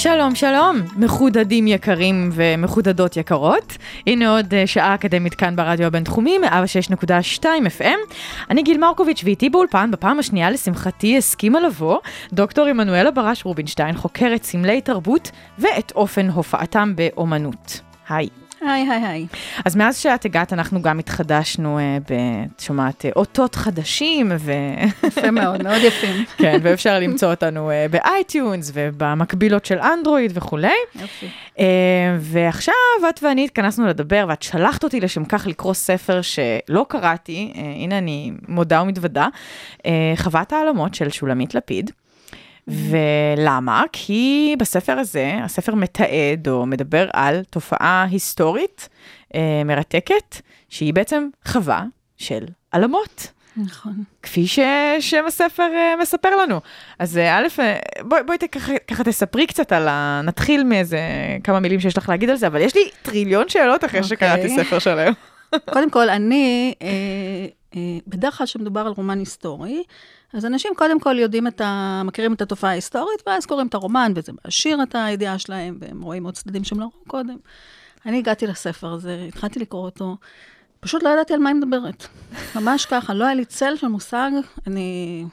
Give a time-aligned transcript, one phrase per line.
[0.00, 3.76] שלום, שלום, מחודדים יקרים ומחודדות יקרות.
[4.06, 7.44] הנה עוד אה, שעה אקדמית כאן ברדיו הבינתחומי, 106.2
[7.78, 8.14] FM.
[8.50, 11.98] אני גיל מרקוביץ' ואיתי באולפן, בפעם השנייה לשמחתי הסכימה לבוא
[12.32, 17.80] דוקטור עמנואלה ברש רובינשטיין, חוקרת סמלי תרבות ואת אופן הופעתם באומנות.
[18.08, 18.28] היי.
[18.60, 19.26] היי, היי, היי.
[19.64, 21.78] אז מאז שאת הגעת אנחנו גם התחדשנו,
[22.10, 22.12] ב-
[22.56, 24.52] את שומעת, אה, אותות חדשים ו...
[25.06, 26.24] יפה מאוד, מאוד יפים.
[26.42, 30.74] כן, ואפשר למצוא אותנו אה, ב-iTunes ובמקבילות של אנדרואיד וכולי.
[31.00, 31.26] יופי.
[31.58, 31.64] אה,
[32.20, 32.74] ועכשיו
[33.08, 37.98] את ואני התכנסנו לדבר, ואת שלחת אותי לשם כך לקרוא ספר שלא קראתי, אה, הנה
[37.98, 39.28] אני מודה ומתוודה,
[39.86, 41.90] אה, חוות העלמות של שולמית לפיד.
[42.68, 43.82] ולמה?
[43.92, 48.88] כי בספר הזה, הספר מתעד או מדבר על תופעה היסטורית
[49.34, 50.36] אה, מרתקת,
[50.68, 51.84] שהיא בעצם חווה
[52.16, 53.32] של עלמות.
[53.56, 53.92] נכון.
[54.22, 56.60] כפי ששם הספר uh, מספר לנו.
[56.98, 60.20] אז אה, א', אה, בואי בוא ככה, ככה תספרי קצת על ה...
[60.24, 61.00] נתחיל מאיזה
[61.44, 64.16] כמה מילים שיש לך להגיד על זה, אבל יש לי טריליון שאלות אחרי אוקיי.
[64.16, 65.12] שקראתי ספר שלם.
[65.72, 66.88] קודם כל, אני, אה,
[67.76, 69.82] אה, בדרך כלל כשמדובר על רומן היסטורי,
[70.32, 72.02] אז אנשים קודם כל יודעים את ה...
[72.04, 76.24] מכירים את התופעה ההיסטורית, ואז קוראים את הרומן, וזה מעשיר את הידיעה שלהם, והם רואים
[76.24, 77.36] עוד צדדים שהם לא ראו קודם.
[78.06, 80.16] אני הגעתי לספר הזה, התחלתי לקרוא אותו,
[80.80, 82.06] פשוט לא ידעתי על מה היא מדברת.
[82.56, 84.30] ממש ככה, לא היה לי צל של מושג,
[84.66, 85.24] אני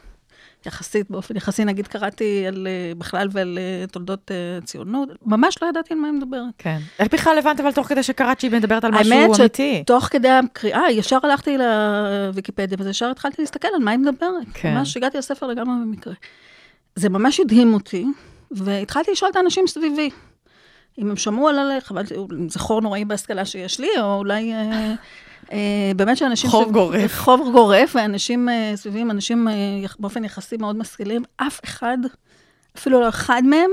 [0.65, 5.67] יחסית, באופן יחסי, נגיד, קראתי על, אה, בכלל ועל אה, תולדות אה, ציונות, ממש לא
[5.67, 6.53] ידעתי על מה היא מדברת.
[6.57, 6.79] כן.
[6.99, 9.81] איך בכלל הבנת אבל תוך כדי שקראת שהיא מדברת על משהו האמת אמיתי?
[9.83, 14.47] שתוך כדי הקריאה, ישר הלכתי לוויקיפדיה, וזה ישר התחלתי להסתכל על מה היא מדברת.
[14.53, 14.73] כן.
[14.73, 16.13] ממש הגעתי לספר לגמרי במקרה.
[16.95, 18.05] זה ממש הדהים אותי,
[18.51, 20.09] והתחלתי לשאול את האנשים סביבי.
[20.97, 22.03] אם הם שמעו על הלך, אבל
[22.47, 24.53] זה חור נוראי בהשכלה שיש לי, או אולי
[25.95, 26.49] באמת שאנשים...
[26.49, 27.17] חוב סביב- גורף.
[27.19, 29.53] חוב גורף, ואנשים אה, סביבי הם אנשים אה,
[29.99, 31.23] באופן יחסי מאוד משכילים.
[31.37, 31.97] אף אחד,
[32.77, 33.69] אפילו לא אחד מהם,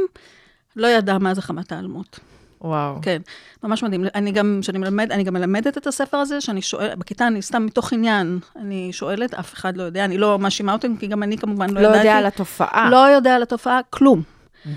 [0.76, 2.18] לא ידע מה זה חמת האלמות.
[2.60, 2.98] וואו.
[3.02, 3.22] כן,
[3.62, 4.04] ממש מדהים.
[4.14, 7.66] אני גם, כשאני מלמד, אני גם מלמדת את הספר הזה, שאני שואלת, בכיתה אני סתם
[7.66, 11.38] מתוך עניין, אני שואלת, אף אחד לא יודע, אני לא מאשימה אותם, כי גם אני
[11.38, 11.98] כמובן לא, לא ידעתי.
[11.98, 12.90] יודע על התופעה.
[12.90, 14.22] לא יודע על התופעה, כלום.
[14.64, 14.68] Uh,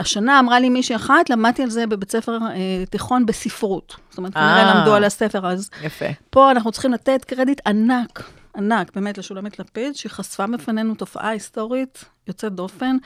[0.00, 3.96] השנה אמרה לי מישהי אחת, למדתי על זה בבית ספר uh, תיכון בספרות.
[4.10, 4.74] זאת אומרת, כנראה אה.
[4.74, 6.04] למדו על הספר, אז יפה.
[6.30, 12.04] פה אנחנו צריכים לתת קרדיט ענק, ענק, באמת, לשולמית לפיד, שהיא חשפה בפנינו תופעה היסטורית
[12.28, 12.96] יוצאת דופן.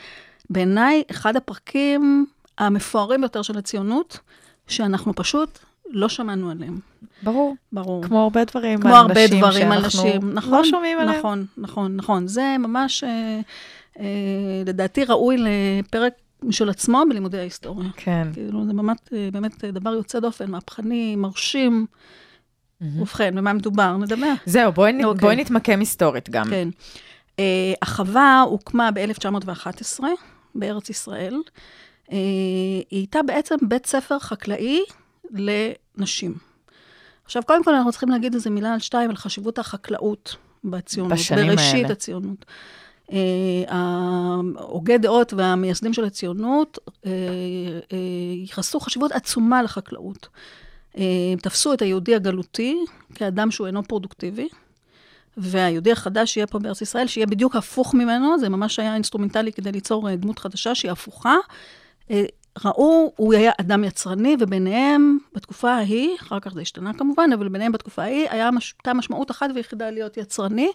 [0.49, 2.25] בעיניי, אחד הפרקים
[2.57, 4.19] המפוארים ביותר של הציונות,
[4.67, 5.59] שאנחנו פשוט
[5.89, 6.79] לא שמענו עליהם.
[7.23, 7.55] ברור.
[7.71, 8.03] ברור.
[8.03, 11.19] כמו הרבה דברים כמו על הרבה נשים דברים על שאנחנו נשים, נכון, לא שומעים עליהם.
[11.19, 12.27] נכון, נכון, נכון.
[12.27, 13.39] זה ממש, אה, אה,
[14.65, 16.13] לדעתי, ראוי לפרק
[16.43, 17.89] משל עצמו בלימודי ההיסטוריה.
[17.97, 18.27] כן.
[18.33, 21.85] כאילו, זה באמת, אה, באמת דבר יוצא דופן, מהפכני, מרשים.
[22.81, 23.97] ובכן, במה מדובר?
[23.97, 24.33] נדבר.
[24.45, 25.21] זהו, בואי נ- אוקיי.
[25.21, 26.45] בואי נתמקם היסטורית גם.
[26.49, 26.69] כן.
[27.37, 27.41] Uh,
[27.81, 30.03] החווה הוקמה ב-1911
[30.55, 31.35] בארץ ישראל.
[32.05, 34.79] Uh, היא הייתה בעצם בית ספר חקלאי
[35.31, 36.33] לנשים.
[37.25, 41.13] עכשיו, קודם כל אנחנו צריכים להגיד איזה מילה על שתיים, על חשיבות החקלאות בציונות.
[41.13, 41.91] בשנים בראשית האלה.
[41.91, 42.45] הציונות.
[43.09, 43.11] אה,
[43.67, 47.95] ההוגי דעות והמייסדים של הציונות אה, אה,
[48.41, 50.27] ייחסו חשיבות עצומה לחקלאות.
[50.93, 50.99] אה,
[51.41, 52.77] תפסו את היהודי הגלותי
[53.15, 54.47] כאדם שהוא אינו פרודוקטיבי,
[55.37, 59.71] והיהודי החדש שיהיה פה בארץ ישראל, שיהיה בדיוק הפוך ממנו, זה ממש היה אינסטרומנטלי כדי
[59.71, 61.35] ליצור אה, דמות חדשה שהיא הפוכה.
[62.11, 62.23] אה,
[62.65, 67.71] ראו, הוא היה אדם יצרני, וביניהם, בתקופה ההיא, אחר כך זה השתנה כמובן, אבל ביניהם
[67.71, 70.71] בתקופה ההיא, היה מש- הייתה משמעות אחת ויחידה להיות יצרני,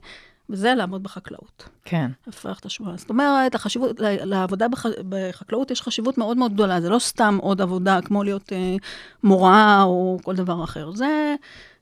[0.50, 1.68] וזה לעבוד בחקלאות.
[1.84, 2.10] כן.
[2.26, 2.96] הפרח את השמועה.
[2.96, 6.80] זאת אומרת, החשיבות, לעבודה בח, בחקלאות יש חשיבות מאוד מאוד גדולה.
[6.80, 8.76] זה לא סתם עוד עבודה כמו להיות אה,
[9.22, 10.90] מורה או כל דבר אחר.
[10.92, 11.34] זה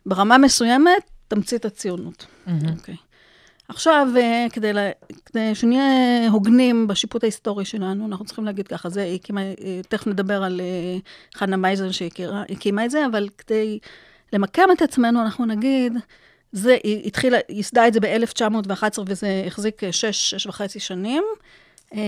[0.06, 2.26] ברמה מסוימת תמצית הציונות.
[2.47, 2.97] אוקיי.
[3.69, 4.91] עכשיו, אה, כדי, לה,
[5.26, 10.43] כדי שנהיה הוגנים בשיפוט ההיסטורי שלנו, אנחנו צריכים להגיד ככה, זה הקימה, אה, תכף נדבר
[10.43, 10.99] על אה,
[11.35, 13.79] חנה מייזן שהקימה את זה, אבל כדי
[14.32, 15.93] למקם את עצמנו, אנחנו נגיד,
[16.53, 21.23] זה, היא התחילה, היא ייסדה את זה ב-1911 וזה החזיק אה, שש, שש וחצי שנים.
[21.95, 21.99] אה,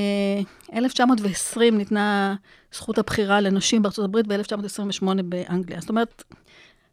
[0.75, 2.35] 1920 ניתנה
[2.73, 5.81] זכות הבחירה לנשים בארצות הברית ו-1928 באנגליה.
[5.81, 6.23] זאת אומרת,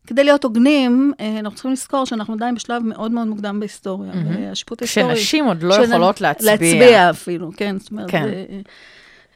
[0.08, 4.12] כדי להיות הוגנים, אה, אנחנו צריכים לזכור שאנחנו עדיין בשלב מאוד מאוד מוקדם בהיסטוריה.
[4.30, 5.16] והשיפוט ההיסטורי...
[5.16, 6.52] כשנשים עוד לא של- יכולות להצביע.
[6.52, 7.80] להצביע אפילו, כן.
[7.80, 8.24] זאת אומרת, כן.
[8.24, 8.46] זה,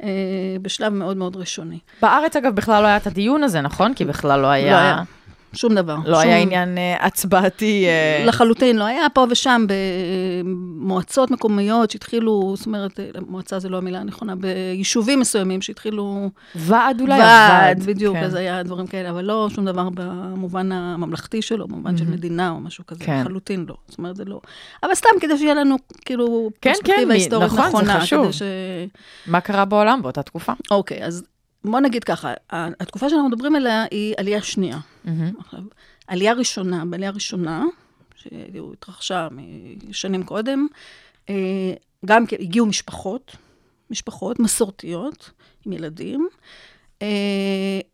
[0.03, 0.09] אה,
[0.61, 1.79] בשלב מאוד מאוד ראשוני.
[2.01, 3.93] בארץ, אגב, בכלל לא היה את הדיון הזה, נכון?
[3.93, 4.71] כי בכלל לא היה...
[4.71, 5.03] לא היה.
[5.55, 5.95] שום דבר.
[6.05, 6.29] לא שום...
[6.29, 7.85] היה עניין אה, הצבעתי.
[7.87, 9.65] אה, לחלוטין, לא היה פה ושם
[10.43, 16.29] במועצות מקומיות שהתחילו, זאת אומרת, אה, מועצה זה לא המילה הנכונה, ביישובים מסוימים שהתחילו...
[16.55, 18.23] ועד אולי, ועד, בדיוק, כן.
[18.23, 22.59] אז היה דברים כאלה, אבל לא שום דבר במובן הממלכתי שלו, במובן של מדינה או
[22.59, 23.21] משהו כזה, כן.
[23.21, 23.75] לחלוטין לא.
[23.87, 24.41] זאת אומרת, זה לא...
[24.83, 25.75] אבל סתם כדי שיהיה לנו,
[26.05, 28.01] כאילו, כן, פרספקטיבה מי- היסטורית נכון, זה נכונה.
[28.01, 28.23] חשוב.
[28.23, 28.41] כדי ש...
[29.27, 30.53] מה קרה בעולם באותה תקופה?
[30.71, 31.23] אוקיי, אז
[31.71, 34.79] בוא נגיד ככה, התקופה שאנחנו מדברים עליה היא עלייה שנייה.
[35.39, 35.59] עכשיו,
[36.07, 37.63] עלייה ראשונה, בעלייה ראשונה,
[38.15, 39.27] שהתרחשה
[39.87, 40.67] משנים קודם,
[41.29, 41.73] אה,
[42.05, 43.35] גם כן הגיעו משפחות,
[43.89, 45.31] משפחות מסורתיות
[45.65, 46.27] עם ילדים,
[47.01, 47.07] אה,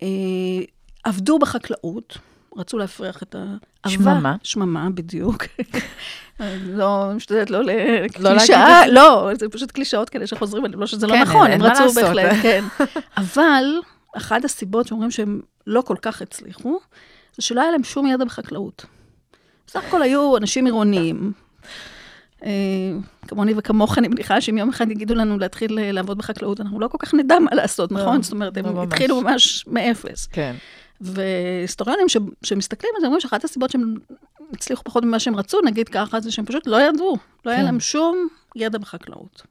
[0.01, 0.63] אה,
[1.03, 2.17] עבדו בחקלאות,
[2.57, 3.89] רצו להפריח את האהבה.
[3.89, 4.35] שממה.
[4.43, 5.43] שממה, בדיוק.
[6.79, 11.13] לא, משתדלת לא לא לקלישאה, לא, זה פשוט קלישאות כאלה שחוזרים עליהם, לא שזה לא
[11.13, 11.93] כן, נכון, הם רצו.
[11.93, 12.63] בהחלט, כן.
[13.17, 13.63] אבל
[14.17, 16.79] אחת הסיבות שאומרים שהם לא כל כך הצליחו,
[17.35, 18.85] זה שלא היה להם שום ידע בחקלאות.
[19.67, 21.31] בסך הכל היו אנשים עירוניים.
[22.45, 22.51] אה,
[23.27, 26.87] כמוני וכמוך, אני מניחה שאם יום אחד יגידו לנו להתחיל אה, לעבוד בחקלאות, אנחנו לא
[26.87, 28.21] כל כך נדע מה לעשות, לא, נכון?
[28.21, 28.87] זאת אומרת, לא הם ממש.
[28.87, 30.27] התחילו ממש מאפס.
[30.31, 30.55] כן.
[31.01, 33.95] והיסטוריונים ש- שמסתכלים על זה, אומרים שאחת הסיבות שהם
[34.53, 37.17] הצליחו פחות ממה שהם רצו, נגיד ככה, זה שהם פשוט לא ידעו.
[37.45, 37.65] לא היה כן.
[37.65, 39.41] להם שום ידע בחקלאות.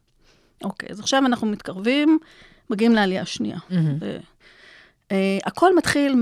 [0.64, 2.19] אוקיי, אז עכשיו אנחנו מתקרבים,
[2.70, 3.58] מגיעים לעלייה השנייה.
[4.00, 4.19] ו-
[5.12, 6.14] אה, הכל מתחיל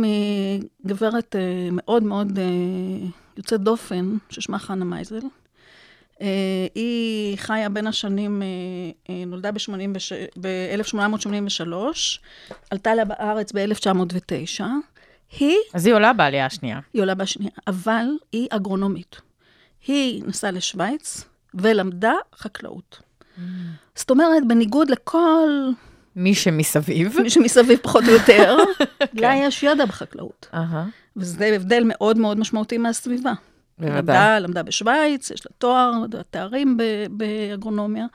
[0.84, 1.40] מגברת אה,
[1.72, 2.44] מאוד מאוד אה,
[3.36, 5.20] יוצאת דופן, ששמה חנה מייזל.
[6.22, 6.26] אה,
[6.74, 8.46] היא חיה בין השנים, אה,
[9.10, 11.72] אה, נולדה ב-1883,
[12.70, 14.62] עלתה לה בארץ ב-1909.
[15.38, 16.80] היא, אז היא עולה בעלייה השנייה.
[16.94, 19.20] היא עולה בשנייה, אבל היא אגרונומית.
[19.86, 23.02] היא נסעה לשוויץ ולמדה חקלאות.
[23.94, 25.70] זאת אומרת, בניגוד לכל
[26.16, 27.20] מי שמסביב.
[27.22, 28.56] מי שמסביב פחות או יותר,
[29.20, 30.48] לה יש ידע בחקלאות.
[31.16, 33.32] וזה הבדל מאוד מאוד משמעותי מהסביבה.
[33.78, 33.98] בוודאי.
[33.98, 35.92] למדה, למדה בשוויץ, יש לה תואר,
[36.30, 36.76] תארים
[37.10, 38.06] באגרונומיה.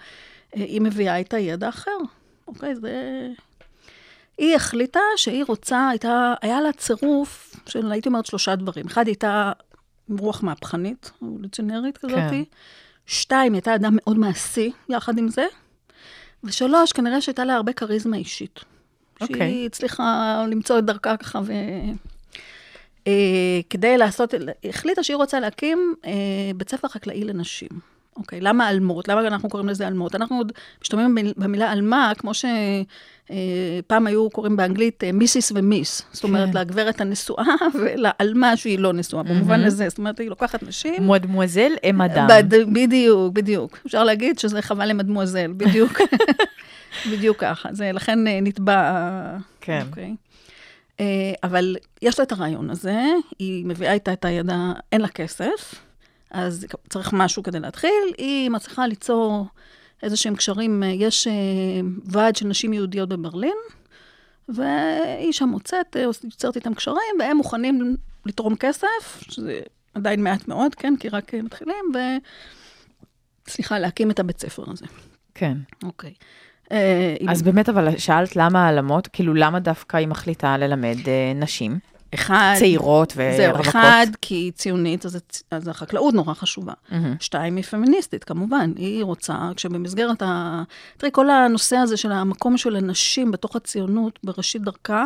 [0.56, 1.92] אה, היא מביאה איתה ידע אחר,
[2.48, 2.76] אוקיי?
[2.76, 2.92] זה...
[4.38, 8.86] היא החליטה שהיא רוצה, הייתה, היה לה צירוף של, הייתי אומרת, שלושה דברים.
[8.86, 9.52] אחד, היא הייתה
[10.20, 12.16] רוח מהפכנית, אבולוציונרית כזאת.
[12.30, 12.44] כן.
[13.06, 15.46] שתיים, היא הייתה אדם מאוד מעשי יחד עם זה.
[16.44, 18.60] ושלוש, כנראה שהייתה לה הרבה כריזמה אישית.
[19.22, 19.38] אוקיי.
[19.38, 21.54] שהיא הצליחה למצוא את דרכה ככה ו...
[23.08, 24.34] אה, כדי לעשות,
[24.70, 26.12] החליטה שהיא רוצה להקים אה,
[26.56, 27.93] בית ספר חקלאי לנשים.
[28.18, 29.08] אוקיי, למה אלמות?
[29.08, 30.16] למה אנחנו קוראים לזה אלמות?
[30.16, 30.52] אנחנו עוד
[30.82, 36.02] משתמשים במיל- במילה אלמה, כמו שפעם היו קוראים באנגלית אה, מיסיס ומיס.
[36.12, 36.58] זאת אומרת, כן.
[36.58, 37.44] לגברת הנשואה
[37.80, 39.90] ולאלמה שהיא לא נשואה, במובן הזה.
[39.90, 41.04] זאת אומרת, היא לוקחת נשים.
[41.04, 42.28] מודמואזל אם אדם.
[42.30, 43.78] בד- בדיוק, בדיוק.
[43.86, 46.02] אפשר להגיד שזה חבל למדמואזל, בדיוק.
[47.12, 47.70] בדיוק ככה.
[47.74, 48.92] זה לכן אה, נתבע...
[49.62, 49.84] כן.
[49.90, 50.16] אוקיי.
[51.00, 51.06] אה,
[51.44, 53.02] אבל יש לה את הרעיון הזה,
[53.40, 54.56] היא מביאה איתה את הידע,
[54.92, 55.76] אין לה כסף,
[56.34, 58.14] אז צריך משהו כדי להתחיל.
[58.18, 59.46] היא מצליחה ליצור
[60.04, 61.34] איזה שהם קשרים, אה, יש אה,
[62.06, 63.58] ועד של נשים יהודיות בברלין,
[64.50, 67.96] והיא שם מוצאת, אה, יוצרת איתם קשרים, והם מוכנים
[68.26, 69.62] לתרום כסף, שזה
[69.94, 71.98] עדיין מעט מאוד, כן, כי רק מתחילים, ו...
[73.48, 74.86] סליחה, להקים את הבית ספר הזה.
[75.34, 75.58] כן.
[75.84, 76.14] אוקיי.
[77.30, 80.98] אז באמת, אבל שאלת למה העלמות, כאילו למה דווקא היא מחליטה ללמד
[81.36, 81.80] נשים
[82.14, 83.68] אחד, צעירות זהו, ורווקות?
[83.68, 85.18] אחד, כי היא ציונית, אז,
[85.52, 86.74] אז החקלאות נורא חשובה.
[86.92, 87.16] מהמם.
[87.20, 88.72] שתיים, היא פמיניסטית, כמובן.
[88.76, 90.64] היא רוצה, כשבמסגרת ה...
[90.98, 95.06] תראי, כל הנושא הזה של המקום של הנשים בתוך הציונות, בראשית דרכה,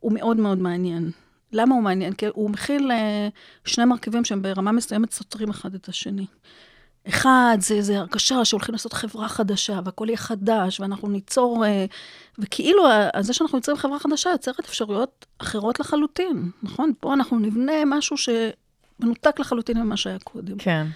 [0.00, 1.10] הוא מאוד מאוד מעניין.
[1.52, 2.12] למה הוא מעניין?
[2.12, 3.28] כי הוא מכיל אה,
[3.64, 6.26] שני מרכיבים שהם ברמה מסוימת סותרים אחד את השני.
[7.08, 11.66] אחד, זה, זה הרגשה שהולכים לעשות חברה חדשה, והכל יהיה חדש, ואנחנו ניצור...
[11.66, 11.84] אה,
[12.38, 16.92] וכאילו, ה- זה שאנחנו יוצרים חברה חדשה יוצרת אפשרויות אחרות לחלוטין, נכון?
[17.00, 20.58] פה אנחנו נבנה משהו שמנותק לחלוטין ממה שהיה קודם.
[20.58, 20.86] כן.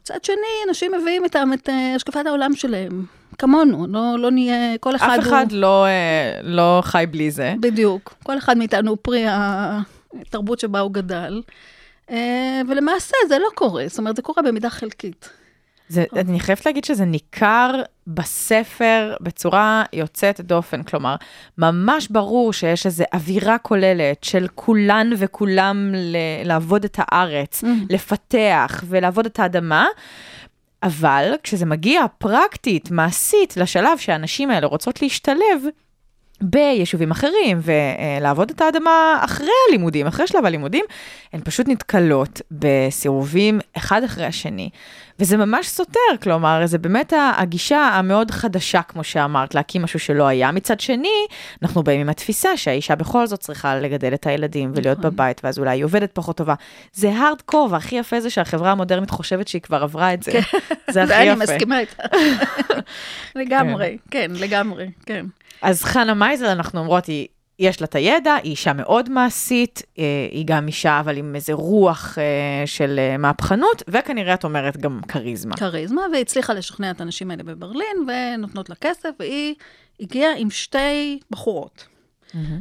[0.00, 0.36] מצד שני,
[0.68, 3.04] אנשים מביאים איתם את אה, השקפת העולם שלהם,
[3.38, 4.78] כמונו, לא, לא נהיה...
[4.78, 7.54] כל אחד אף אחד לא, אה, לא חי בלי זה.
[7.60, 8.14] בדיוק.
[8.22, 11.42] כל אחד מאיתנו הוא פרי התרבות שבה הוא גדל.
[12.10, 15.28] אה, ולמעשה זה לא קורה, זאת אומרת, זה קורה במידה חלקית.
[15.88, 17.70] זה, אני חייבת להגיד שזה ניכר
[18.06, 21.16] בספר בצורה יוצאת דופן, כלומר,
[21.58, 26.16] ממש ברור שיש איזו אווירה כוללת של כולן וכולם ל-
[26.48, 27.66] לעבוד את הארץ, Mm.
[27.90, 29.86] לפתח ולעבוד את האדמה,
[30.82, 35.62] אבל כשזה מגיע פרקטית, מעשית, לשלב שהנשים האלה רוצות להשתלב,
[36.40, 40.84] ביישובים אחרים, ולעבוד את האדמה אחרי הלימודים, אחרי שלב הלימודים,
[41.32, 44.70] הן פשוט נתקלות בסירובים אחד אחרי השני.
[45.18, 50.52] וזה ממש סותר, כלומר, זה באמת הגישה המאוד חדשה, כמו שאמרת, להקים משהו שלא היה.
[50.52, 51.26] מצד שני,
[51.62, 55.10] אנחנו באים עם התפיסה שהאישה בכל זאת צריכה לגדל את הילדים ולהיות נכון.
[55.10, 56.54] בבית, ואז אולי היא עובדת פחות טובה.
[56.92, 60.32] זה הארד קור, והכי יפה זה שהחברה המודרנית חושבת שהיא כבר עברה את זה.
[60.90, 61.42] זה הכי זה אני יפה.
[61.42, 62.02] מסכימה איתה.
[63.40, 65.26] לגמרי, כן, לגמרי, כן.
[65.62, 70.04] אז חנה מייזל, אנחנו אומרות, היא, יש לה את הידע, היא אישה מאוד מעשית, אה,
[70.30, 75.00] היא גם אישה, אבל עם איזה רוח אה, של אה, מהפכנות, וכנראה את אומרת גם
[75.08, 75.56] כריזמה.
[75.56, 79.54] כריזמה, והצליחה לשכנע את הנשים האלה בברלין, ונותנות לה כסף, והיא
[80.00, 81.86] הגיעה עם שתי בחורות.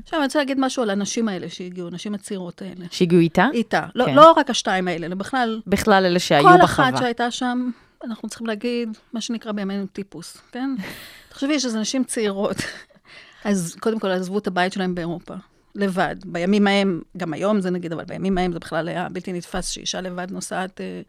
[0.04, 2.86] עכשיו, אני רוצה להגיד משהו על הנשים האלה שהגיעו, הנשים הצעירות האלה.
[2.92, 3.48] שהגיעו איתה?
[3.54, 3.86] איתה.
[3.96, 4.16] לא, כן.
[4.16, 6.90] לא רק השתיים האלה, אלא בכלל, בכלל אלה שהיו כל בחווה.
[6.90, 7.70] אחת שהייתה שם,
[8.04, 10.76] אנחנו צריכים להגיד, מה שנקרא בימינו טיפוס, כן?
[11.36, 12.58] תחשבי שזה נשים צעירות.
[13.46, 15.34] אז קודם כל עזבו את הבית שלהם באירופה,
[15.76, 16.16] לבד.
[16.26, 20.02] בימים ההם, גם היום זה נגיד, אבל בימים ההם זה בכלל היה בלתי נתפס שאישה
[20.02, 21.02] לבד נוסעת, אה,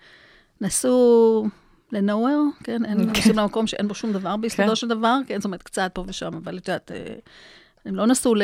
[0.60, 1.46] נסעו
[1.92, 2.84] לנוהוור, כן?
[2.84, 4.40] אין, נוסעים למקום שאין בו שום דבר כן.
[4.40, 5.40] ביסודו של דבר, כן?
[5.40, 7.14] זאת אומרת, קצת פה ושם, אבל את יודעת, אה,
[7.86, 8.34] הם לא נסעו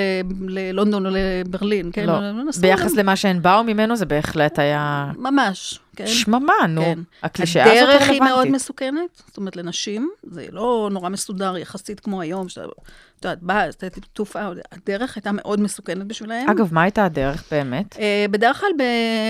[0.48, 2.06] ללונדון או לברלין, כן?
[2.06, 6.06] לא, הם נסעו ביחס למ- למה שהן באו ממנו, זה בהחלט היה ממש, כן.
[6.06, 6.80] שממה, נו.
[6.82, 6.98] כן.
[7.22, 8.54] הקלישאה הזאת הדרך היא מאוד רלוונטית.
[8.54, 13.64] מסוכנת, זאת אומרת, לנשים, זה לא נורא מסודר יחסית כמו היום, שאתה, את יודעת, באה,
[13.64, 13.74] אז
[14.12, 14.40] תעופה,
[14.72, 16.50] הדרך הייתה מאוד מסוכנת בשבילהם.
[16.50, 17.96] אגב, מה הייתה הדרך באמת?
[17.98, 18.82] אה, בדרך כלל, ב...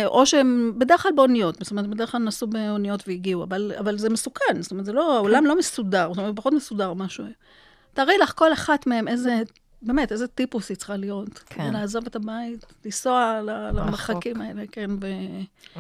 [0.07, 4.11] או שהם, בדרך כלל באוניות, זאת אומרת, בדרך כלל נסעו באוניות והגיעו, אבל, אבל זה
[4.11, 7.25] מסוכן, זאת אומרת, זה לא, העולם לא מסודר, זאת אומרת, פחות מסודר משהו.
[7.95, 9.41] תארי לך כל אחת מהם איזה,
[9.83, 11.39] באמת, איזה טיפוס היא צריכה להיות.
[11.47, 11.73] כן.
[11.73, 15.07] לעזוב את הבית, לנסוע למרחקים האלה, כן, ו...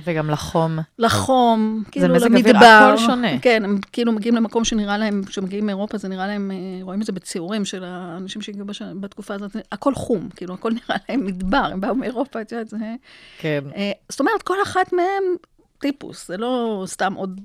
[0.04, 0.78] וגם לחום.
[0.98, 2.50] לחום, כאילו מזג למדבר.
[2.50, 3.38] אוויר, הכל שונה.
[3.38, 7.06] כן, הם כאילו מגיעים למקום שנראה להם, כשמגיעים מאירופה, זה נראה להם, אה, רואים את
[7.06, 8.82] זה בציורים של האנשים שהגיעו בש...
[8.82, 12.76] בתקופה הזאת, הכל חום, כאילו, הכל נראה להם מדבר, הם באו מאירופה, את יודעת, זה...
[13.38, 13.64] כן.
[13.76, 15.36] אה, זאת אומרת, כל אחת מהם
[15.78, 17.40] טיפוס, זה לא סתם עוד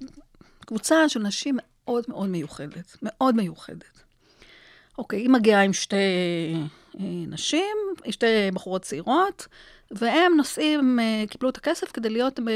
[0.65, 4.06] קבוצה של נשים מאוד מאוד מיוחדת, מאוד מיוחדת.
[4.97, 5.95] אוקיי, היא מגיעה עם שתי
[6.99, 7.75] אה, נשים,
[8.09, 9.47] שתי בחורות צעירות,
[9.91, 12.51] והם נוסעים, אה, קיבלו את הכסף כדי להיות, ב...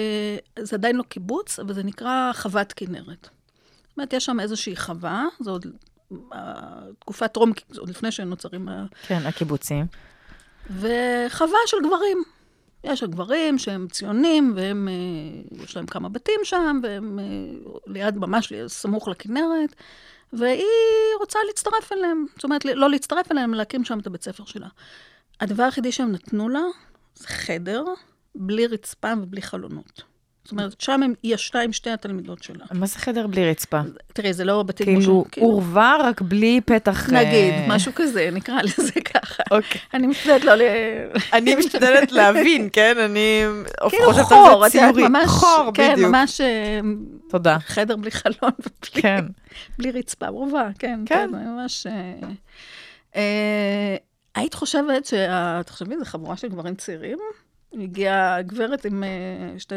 [0.59, 3.21] זה עדיין לא קיבוץ, אבל זה נקרא חוות כנרת.
[3.21, 5.65] זאת אומרת, יש שם איזושהי חווה, זה עוד
[6.33, 8.69] אה, תקופת טרום, זה עוד לפני שנוצרים
[9.07, 9.85] כן, הקיבוצים.
[10.69, 12.23] וחווה של גברים.
[12.83, 14.87] יש גברים שהם ציונים, והם,
[15.51, 17.19] יש להם כמה בתים שם, והם
[17.87, 19.75] ליד, ממש סמוך לכנרת,
[20.33, 20.65] והיא
[21.19, 22.25] רוצה להצטרף אליהם.
[22.35, 24.67] זאת אומרת, לא להצטרף אליהם, להקים שם את הבית ספר שלה.
[25.41, 26.61] הדבר היחידי שהם נתנו לה,
[27.15, 27.83] זה חדר,
[28.35, 30.10] בלי רצפה ובלי חלונות.
[30.43, 32.65] זאת אומרת, שם הם- היא ישבה עם שתי התלמידות שלה.
[32.73, 33.81] מה זה חדר בלי רצפה?
[34.13, 37.09] תראי, זה לא בתים כמו כאילו, ש- עורבה רק בלי פתח...
[37.09, 39.43] נגיד, אה, משהו כזה, נקרא לזה ככה.
[39.51, 39.81] אוקיי.
[39.93, 40.61] אני משתדלת לא ל...
[41.33, 42.95] אני משתדלת להבין, כן?
[43.05, 43.43] אני
[43.89, 45.07] כאילו חושבת חור, על זה ציורי.
[45.07, 46.09] ממש, חור, כן, בדיוק.
[46.09, 46.79] ממש אה,
[47.29, 47.57] תודה.
[47.59, 49.25] חדר בלי חלון ובלי כן.
[49.79, 51.29] בלי רצפה, רובה, כן, כן.
[51.31, 51.87] כן, ממש...
[53.15, 53.95] אה,
[54.35, 55.61] היית חושבת שה...
[55.65, 57.17] תחשבי, זו חבורה של גברים צעירים?
[57.73, 59.75] הגיעה גברת עם אה, שתי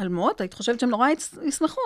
[0.00, 1.08] אלמות, היית חושבת שהם נורא
[1.42, 1.80] ישמחו.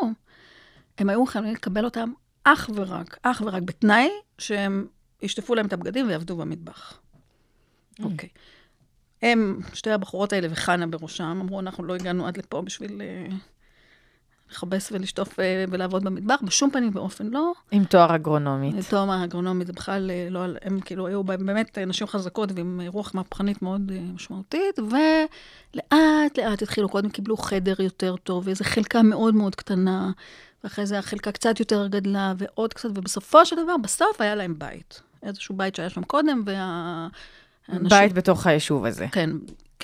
[0.98, 2.12] הם היו מוכנים לקבל אותם
[2.44, 4.86] אך ורק, אך ורק, בתנאי שהם
[5.22, 7.00] ישטפו להם את הבגדים ויעבדו במטבח.
[8.02, 8.28] אוקיי.
[9.22, 13.36] הם, שתי הבחורות האלה וחנה בראשם, אמרו, אנחנו לא הגענו עד לפה בשביל אה,
[14.50, 17.52] לכבס ולשטוף אה, ולעבוד במטבח, בשום פנים ואופן לא.
[17.70, 18.74] עם תואר אגרונומית.
[18.90, 23.14] תואר האגרונומי זה בכלל אה, לא, הם כאילו היו באמת נשים חזקות ועם אה, רוח
[23.14, 29.54] מהפכנית מאוד משמעותית, ולאט לאט התחילו, קודם קיבלו חדר יותר טוב, ואיזו חלקה מאוד מאוד
[29.54, 30.10] קטנה,
[30.64, 35.00] ואחרי זה החלקה קצת יותר גדלה, ועוד קצת, ובסופו של דבר, בסוף היה להם בית.
[35.22, 37.08] איזשהו בית שהיה שם קודם, וה...
[37.68, 39.06] האנשים- בית בתוך היישוב הזה.
[39.12, 39.30] כן,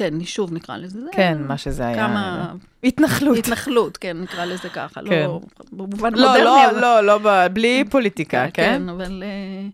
[0.00, 1.00] כן, יישוב נקרא לזה.
[1.00, 1.96] זה כן, מה שזה היה.
[1.96, 2.52] כמה...
[2.84, 3.36] התנחלות.
[3.38, 5.00] התנחלות, כן, נקרא לזה ככה.
[5.08, 5.22] כן.
[5.26, 5.40] לא
[5.72, 6.80] במובן לא, מודרני, לא, אבל...
[6.80, 8.62] לא, לא, ב- בלי פוליטיקה, כן?
[8.62, 9.22] כן, אבל...
[9.26, 9.68] אה,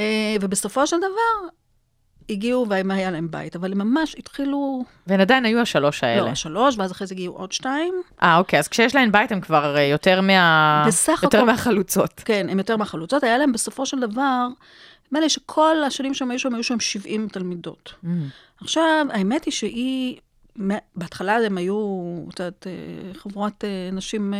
[0.00, 1.48] אה, ובסופו של דבר,
[2.30, 6.28] הגיעו והם היה להם בית, אבל הם ממש התחילו, והן עדיין היו השלוש האלה.
[6.28, 7.94] לא, שלוש, ואז אחרי זה הגיעו עוד שתיים.
[8.22, 10.88] אה, אוקיי, אז כשיש להן בית הן כבר אה, יותר מה...
[11.22, 12.22] יותר הכל- מהחלוצות.
[12.24, 13.24] כן, הם יותר מהחלוצות.
[13.24, 14.46] היה להם בסופו של דבר,
[15.06, 17.94] נדמה לי שכל השנים שהם היו שם, היו שם 70 תלמידות.
[18.04, 18.08] Mm.
[18.60, 20.16] עכשיו, האמת היא שהיא,
[20.96, 21.76] בהתחלה הם היו,
[22.28, 24.38] את יודעת, אה, חבורת אה, נשים, אה,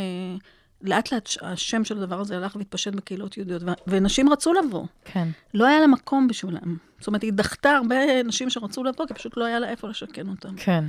[0.83, 4.87] לאט לאט השם של הדבר הזה הלך והתפשט בקהילות יהודיות, ונשים רצו לבוא.
[5.05, 5.29] כן.
[5.55, 6.77] לא היה לה מקום בשבילם.
[6.99, 10.29] זאת אומרת, היא דחתה הרבה נשים שרצו לבוא, כי פשוט לא היה לה איפה לשכן
[10.29, 10.57] אותם.
[10.57, 10.85] כן.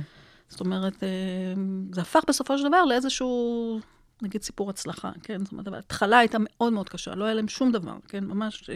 [0.48, 1.02] זאת אומרת,
[1.92, 3.80] זה הפך בסופו של דבר לאיזשהו,
[4.22, 5.44] נגיד, סיפור הצלחה, כן?
[5.44, 8.24] זאת אומרת, אבל ההתחלה הייתה מאוד מאוד קשה, לא היה להם שום דבר, כן?
[8.24, 8.70] ממש...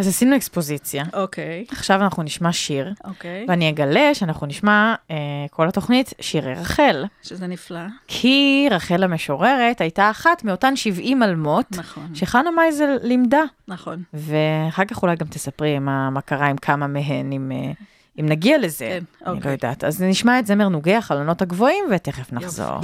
[0.00, 1.04] אז עשינו אקספוזיציה.
[1.12, 3.46] אוקיי, עכשיו אנחנו נשמע שיר, אוקיי.
[3.48, 5.16] ואני אגלה שאנחנו נשמע אה,
[5.50, 7.04] כל התוכנית שירי רחל.
[7.22, 7.80] שזה נפלא.
[8.08, 13.42] כי רחל המשוררת הייתה אחת מאותן 70 אלמות נכון, שחנה מייזל לימדה.
[13.68, 14.02] נכון.
[14.14, 17.72] ואחר כך אולי גם תספרי מה, מה קרה עם כמה מהן, אם, אה,
[18.20, 18.84] אם נגיע לזה.
[18.84, 19.52] כן, אני לא אוקיי.
[19.52, 19.84] יודעת.
[19.84, 22.80] אז נשמע את זמר נוגח, חלונות הגבוהים, ותכף נחזור.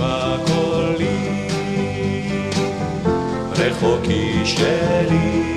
[0.00, 1.48] תשמע קולי,
[3.52, 5.56] רחוקי שלי.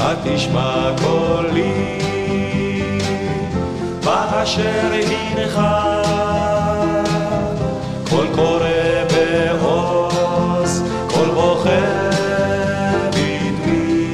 [0.00, 1.98] התשמע קולי,
[4.04, 5.60] באשר הנך,
[8.10, 8.68] קול קורא
[9.12, 11.70] בעוז, קול בוכה
[13.10, 14.12] בדמי,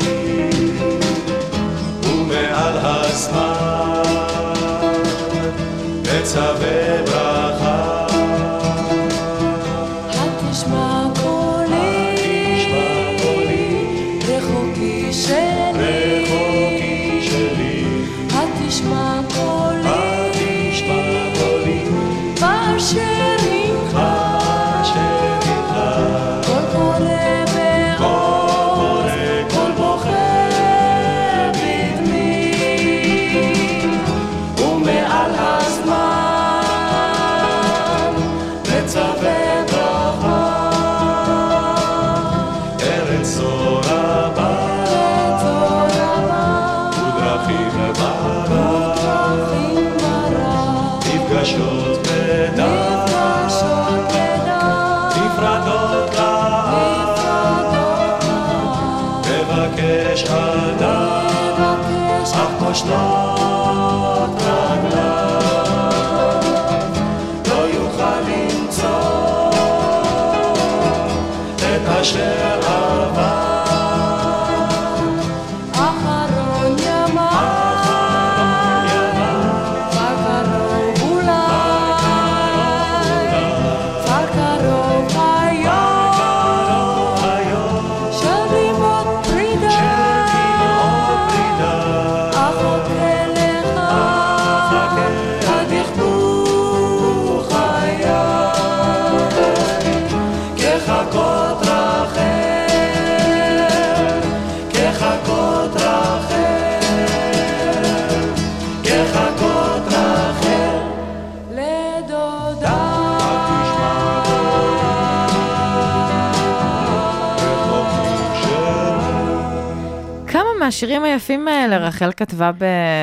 [120.73, 122.51] מהשירים היפים האלה רחל כתבה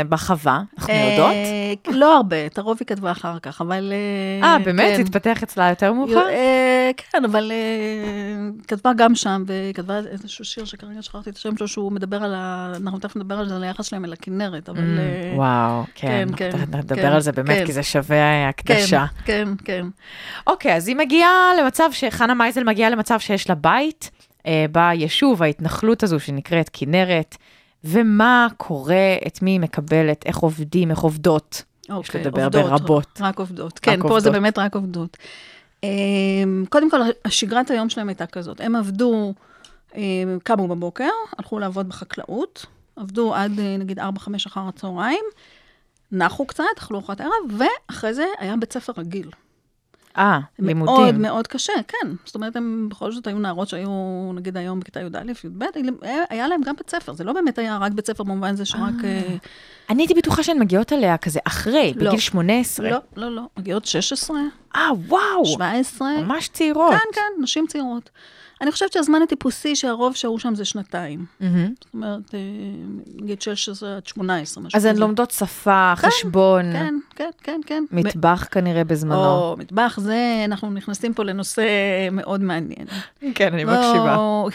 [0.09, 0.61] בחווה?
[0.77, 1.31] אנחנו יודעות?
[1.31, 3.93] אה, לא הרבה, את הרוב היא כתבה אחר כך, אבל...
[4.43, 4.95] אה, באמת?
[4.95, 5.01] כן.
[5.01, 6.29] התפתח אצלה יותר מאוחר?
[6.29, 11.67] אה, כן, אבל אה, כתבה גם שם, וכתבה איזשהו שיר שכרגע שכחתי את השם שלו,
[11.67, 12.73] שהוא מדבר על ה...
[12.83, 14.79] אנחנו תכף נדבר על זה, על היחס שלהם אל הכנרת, אבל...
[14.79, 17.65] אה, Mm, וואו, כן, כן, כן, נדבר כן, על זה באמת, כן.
[17.65, 19.05] כי זה שווה הקדשה.
[19.25, 19.85] כן, כן, כן.
[20.47, 24.11] אוקיי, אז היא מגיעה למצב, שחנה מייזל מגיעה למצב שיש לה בית
[24.45, 27.37] אה, ביישוב, ההתנחלות הזו שנקראת כנרת,
[27.83, 31.63] ומה קורה, את מי היא מקבלת, איך עובדים, איך עובדות.
[31.89, 33.19] אוקיי, לדבר עובדות, ברבות.
[33.21, 33.79] רק עובדות.
[33.79, 34.23] כן, פה עובדות.
[34.23, 35.17] זה באמת רק עובדות.
[35.83, 38.61] אמ, קודם כל, השגרת היום שלהם הייתה כזאת.
[38.61, 39.33] הם עבדו,
[39.95, 42.65] אמ, קמו בבוקר, הלכו לעבוד בחקלאות,
[42.95, 44.03] עבדו עד אה, נגיד 4-5
[44.47, 45.25] אחר הצהריים,
[46.11, 49.29] נחו קצת, אכלו ארוחת ערב, ואחרי זה היה בית ספר רגיל.
[50.17, 50.95] אה, לימודים.
[50.95, 52.07] מאוד מאוד קשה, כן.
[52.25, 53.89] זאת אומרת, הם בכל זאת היו נערות שהיו,
[54.35, 55.63] נגיד היום בכיתה י"א, י"ב,
[56.29, 57.13] היה להם גם בית ספר.
[57.13, 59.03] זה לא באמת היה רק בית ספר במובן זה שרק...
[59.03, 59.35] אה,
[59.89, 62.07] אני הייתי בטוחה שהן מגיעות עליה כזה אחרי, לא.
[62.07, 62.89] בגיל 18.
[62.89, 63.41] לא, לא, לא.
[63.57, 64.37] מגיעות 16,
[64.75, 66.07] אה, וואו, 17.
[66.21, 66.91] ממש צעירות.
[66.91, 68.09] כן, כן, נשים צעירות.
[68.61, 71.25] אני חושבת שהזמן הטיפוסי שהרוב שהו שם זה שנתיים.
[71.39, 71.73] מהמם.
[71.83, 72.39] זאת אומרת, אה,
[73.21, 75.01] נגיד 16 עד 18, משהו אז הן כזה.
[75.01, 77.83] לומדות שפה, חשבון, כן, כן, כן, כן.
[77.91, 79.25] מטבח כנראה בזמנו.
[79.25, 81.63] או, מטבח זה, אנחנו נכנסים פה לנושא
[82.11, 82.87] מאוד מעניין.
[83.35, 84.49] כן, אני לא,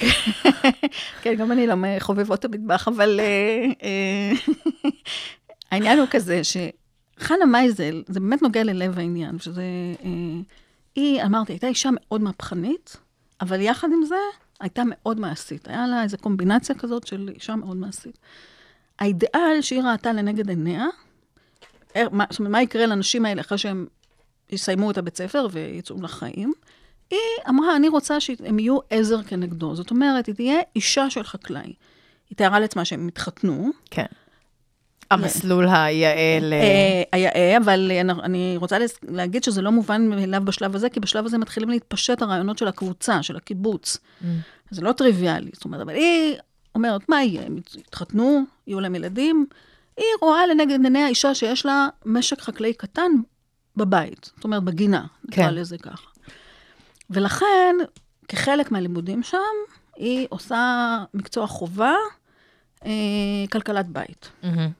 [1.22, 4.32] כן, גם אני לא מחובבות המטבח, אבל אה, אה,
[5.70, 9.64] העניין הוא כזה, שחנה מייזל, זה באמת נוגע ללב העניין, שזה...
[10.96, 12.96] היא, אמרתי, הייתה אישה מאוד מהפכנית,
[13.44, 14.16] אבל יחד עם זה,
[14.60, 15.68] הייתה מאוד מעשית.
[15.68, 18.18] היה לה איזו קומבינציה כזאת של אישה מאוד מעשית.
[18.98, 20.86] האידיאל שהיא ראתה לנגד עיניה,
[21.96, 23.86] אה, מה, מה יקרה לנשים האלה אחרי שהם
[24.50, 26.52] יסיימו את הבית ספר ויצאו לחיים?
[27.10, 29.74] היא אמרה, אני רוצה שהם יהיו עזר כנגדו.
[29.74, 31.74] זאת אומרת, היא תהיה אישה של חקלאי.
[32.30, 34.06] היא תיארה לעצמה שהם התחתנו, כן.
[35.10, 36.52] המסלול היעל.
[36.52, 37.90] אה, היאה, אבל
[38.22, 38.76] אני- רוצה
[39.08, 43.22] להגיד שזה לא מובן מאליו בשלב הזה, כי בשלב הזה מתחילים להתפשט הרעיונות של הקבוצה,
[43.22, 43.98] של הקיבוץ.
[44.70, 45.50] זה לא טריוויאלי.
[45.54, 46.34] זאת אומרת, אבל היא
[46.74, 47.42] אומרת, מה יהיה?
[47.46, 49.46] הם יתחתנו, יהיו להם ילדים.
[49.96, 53.10] היא רואה לנגד עיני האישה שיש לה משק חקלאי קטן
[53.76, 55.54] בבית, זאת אומרת, בגינה, נקרא כן.
[55.54, 56.08] לזה ככה.
[57.10, 57.76] ולכן,
[58.28, 59.38] כחלק מהלימודים שם,
[59.96, 60.58] היא עושה
[61.14, 61.94] מקצוע חובה,
[62.86, 62.90] אה,
[63.52, 64.28] כלכלת בית.
[64.42, 64.70] מהמם.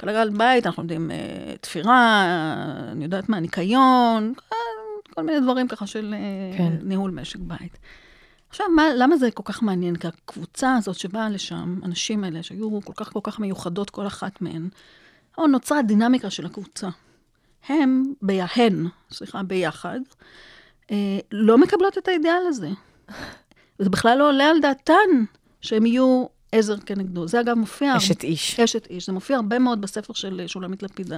[0.00, 2.24] כלכלת בית, אנחנו יודעים אה, תפירה,
[2.92, 4.56] אני יודעת מה, ניקיון, אה,
[5.14, 6.72] כל מיני דברים ככה של אה, כן.
[6.82, 7.78] ניהול משק בית.
[8.48, 9.96] עכשיו, מה, למה זה כל כך מעניין?
[9.96, 14.40] כי הקבוצה הזאת שבאה לשם, הנשים האלה, שהיו כל כך כל כך מיוחדות, כל אחת
[14.42, 14.68] מהן,
[15.38, 16.88] או נוצרה הדינמיקה של הקבוצה.
[17.68, 20.00] הם, בהן, סליחה, ביחד,
[20.90, 22.68] אה, לא מקבלות את האידיאל הזה.
[23.80, 25.24] וזה בכלל לא עולה על דעתן
[25.60, 27.28] שהם יהיו עזר כנגדו.
[27.28, 27.96] זה אגב מופיע...
[27.96, 28.60] אשת איש.
[28.60, 29.06] אשת איש.
[29.06, 31.12] זה מופיע הרבה מאוד בספר של שולמית לפיד.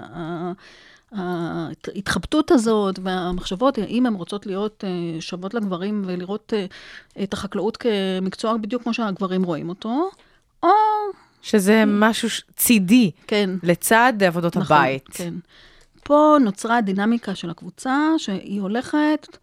[1.12, 6.66] ההתחבטות הזאת והמחשבות, האם הן רוצות להיות אה, שוות לגברים ולראות אה,
[7.22, 10.11] את החקלאות כמקצוע בדיוק כמו שהגברים רואים אותו,
[10.62, 10.68] או,
[11.42, 15.09] שזה משהו ש- צידי, כן, לצד עבודות נכון, הבית.
[15.12, 15.35] כן.
[16.03, 19.38] פה נוצרה הדינמיקה של הקבוצה, שהיא הולכת,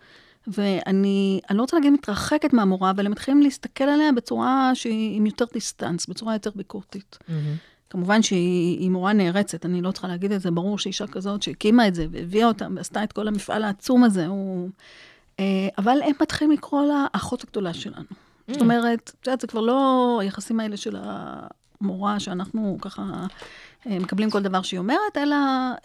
[0.47, 5.25] ואני אני לא רוצה להגיד מתרחקת מהמורה, אבל הם מתחילים להסתכל עליה בצורה שהיא עם
[5.25, 7.17] יותר דיסטנס, בצורה יותר ביקורתית.
[7.27, 7.55] מהמם.
[7.89, 11.87] כמובן שהיא היא מורה נערצת, אני לא צריכה להגיד את זה, ברור שאישה כזאת שהקימה
[11.87, 14.69] את זה והביאה אותם ועשתה את כל המפעל העצום הזה, הוא...
[15.39, 18.05] אה, אבל הם מתחילים לקרוא לה האחות הגדולה שלנו.
[18.47, 23.25] זאת אומרת, את יודעת, זה כבר לא היחסים האלה של המורה, שאנחנו ככה
[23.87, 25.35] אה, מקבלים כל דבר שהיא אומרת, אלא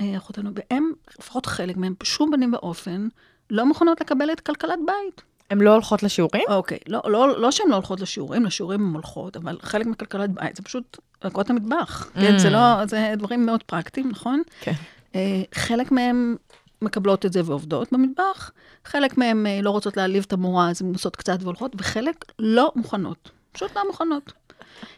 [0.01, 3.09] אה, אחותנו, והם, לפחות חלק מהם, בשום פנים ואופן,
[3.51, 5.23] לא מוכנות לקבל את כלכלת בית.
[5.51, 6.45] הן לא הולכות לשיעורים?
[6.49, 10.57] אוקיי, לא, לא, לא שהן לא הולכות לשיעורים, לשיעורים הן הולכות, אבל חלק מכלכלת בית
[10.57, 12.11] זה פשוט את המטבח.
[12.15, 14.43] כן, זה לא, זה דברים מאוד פרקטיים, נכון?
[14.61, 14.73] כן.
[15.15, 16.37] אה, חלק מהם
[16.83, 18.51] מקבלות את זה ועובדות במטבח,
[18.85, 22.73] חלק מהם אה, לא רוצות להעליב את המורה, אז הן עושות קצת והולכות, וחלק לא
[22.77, 24.33] מוכנות, פשוט לא מוכנות.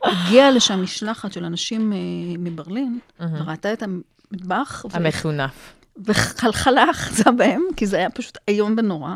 [0.04, 1.98] הגיעה לשם משלחת של אנשים אה,
[2.38, 5.72] מברלין, וראתה את המטבח, ו- המטונף.
[6.04, 9.10] וחלחלה אחזה בהם, כי זה היה פשוט איום ונורא.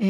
[0.00, 0.06] אה,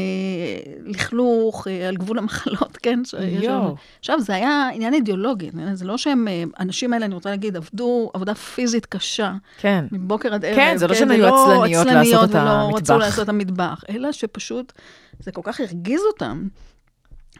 [0.84, 3.00] לכלוך, אה, על גבול המחלות, כן?
[3.20, 3.74] יואו.
[3.98, 8.10] עכשיו, זה היה עניין אידיאולוגי, זה לא שהם, אה, האנשים האלה, אני רוצה להגיד, עבדו
[8.14, 9.84] עבודה פיזית קשה, כן.
[9.92, 10.56] מבוקר עד ערב.
[10.56, 12.94] כן, זה לא שהן היו עצלניות לעשות את ולא רצו המטבח.
[12.94, 14.72] לעשות את המטבח, אלא שפשוט,
[15.20, 16.48] זה כל כך הרגיז אותם.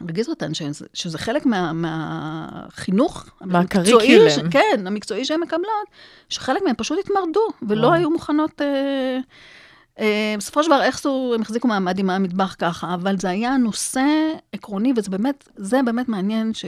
[0.01, 4.29] הרגיז אותן שזה, שזה חלק מה, מהחינוך מהקריקולם.
[4.29, 5.87] ש- כן, המקצועי שהן מקבלות,
[6.29, 7.93] שחלק מהן פשוט התמרדו, ולא וואו.
[7.99, 8.61] היו מוכנות...
[8.61, 9.17] אה,
[10.37, 14.01] בסופו של דבר, איכשהו הם החזיקו מעמד עם המטבח ככה, אבל זה היה נושא
[14.53, 16.65] עקרוני, וזה באמת, זה באמת מעניין, ש,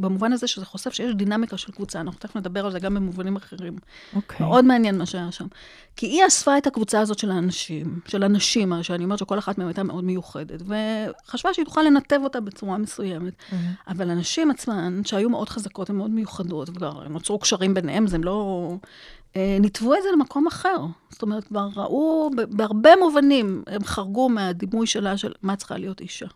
[0.00, 3.36] במובן הזה שזה חושף שיש דינמיקה של קבוצה, אנחנו תכף נדבר על זה גם במובנים
[3.36, 3.76] אחרים.
[4.16, 4.46] אוקיי.
[4.46, 5.46] מאוד מעניין מה שהיה שם.
[5.96, 9.66] כי היא אספה את הקבוצה הזאת של האנשים, של הנשים, שאני אומרת שכל אחת מהן
[9.66, 13.32] הייתה מאוד מיוחדת, וחשבה שהיא תוכל לנתב אותה בצורה מסוימת.
[13.88, 18.72] אבל הנשים עצמן, שהיו מאוד חזקות ומאוד מיוחדות, וכבר נוצרו קשרים ביניהם, אז הם לא...
[19.36, 20.76] אה, ניתבו את זה למקום אחר.
[21.10, 26.26] זאת אומרת, כבר ראו, בהרבה מובנים, הם חרגו מהדימוי שלה של מה צריכה להיות אישה.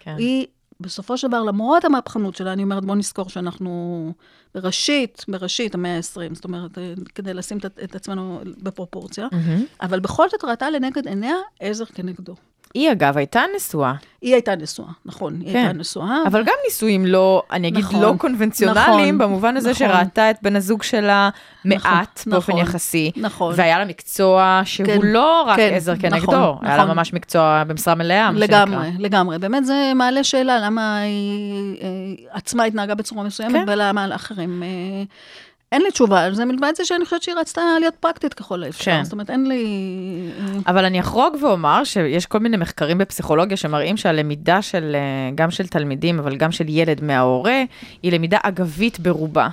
[0.00, 0.14] כן.
[0.18, 0.46] היא,
[0.80, 4.12] בסופו של דבר, למרות המהפכנות שלה, אני אומרת, בוא נזכור שאנחנו
[4.54, 9.64] בראשית, בראשית המאה ה-20, זאת אומרת, אה, כדי לשים את, את עצמנו בפרופורציה, מהמם.
[9.80, 12.34] אבל בכל זאת ראתה לנגד עיניה עזר כנגדו.
[12.76, 15.58] היא אגב הייתה נשואה, היא הייתה נשואה, נכון, היא כן.
[15.58, 16.18] הייתה נשואה.
[16.26, 19.88] אבל גם נישואים לא, אני אגיד נכון, לא קונבנציונליים, נכון, במובן הזה נכון.
[19.88, 21.30] שראתה את בן הזוג שלה
[21.64, 23.54] מעט נכון, באופן נכון, יחסי, נכון.
[23.56, 26.96] והיה לה מקצוע שהוא כן, לא רק כן, עזר נכון, כנגדו, היה לה נכון.
[26.96, 29.02] ממש מקצוע במשרה מלאה, מה לגמרי, שנקרא.
[29.04, 29.38] לגמרי.
[29.38, 33.64] באמת זה מעלה שאלה למה היא אה, עצמה התנהגה בצורה מסוימת, כן.
[33.68, 34.62] ולמה לאחרים.
[34.62, 34.68] אה,
[35.72, 38.84] אין לי תשובה על זה, מלבד זה שאני חושבת שהיא רצתה להיות פרקטית ככל האפשר.
[38.84, 39.04] כן.
[39.04, 39.64] זאת אומרת, אין לי...
[40.40, 45.50] אה, אבל אני אחרוג ואומר שיש כל מיני מחקרים בפסיכולוגיה שמראים שהלמידה של, אה, גם
[45.50, 47.62] של תלמידים, אבל גם של ילד מההורה,
[48.02, 49.48] היא למידה אגבית ברובה.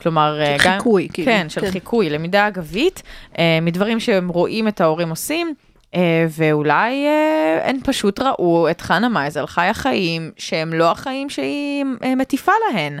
[0.00, 0.78] כלומר, אה, של גם...
[0.78, 1.32] חיקוי, כאילו.
[1.32, 1.70] כן, של כן.
[1.70, 3.02] חיקוי, למידה אגבית,
[3.38, 5.54] אה, מדברים שהם רואים את ההורים עושים.
[5.94, 11.84] אה, ואולי אה, הן פשוט ראו את חנה מייזל חיה חיים שהם לא החיים שהיא
[12.04, 12.98] אה, מטיפה להן.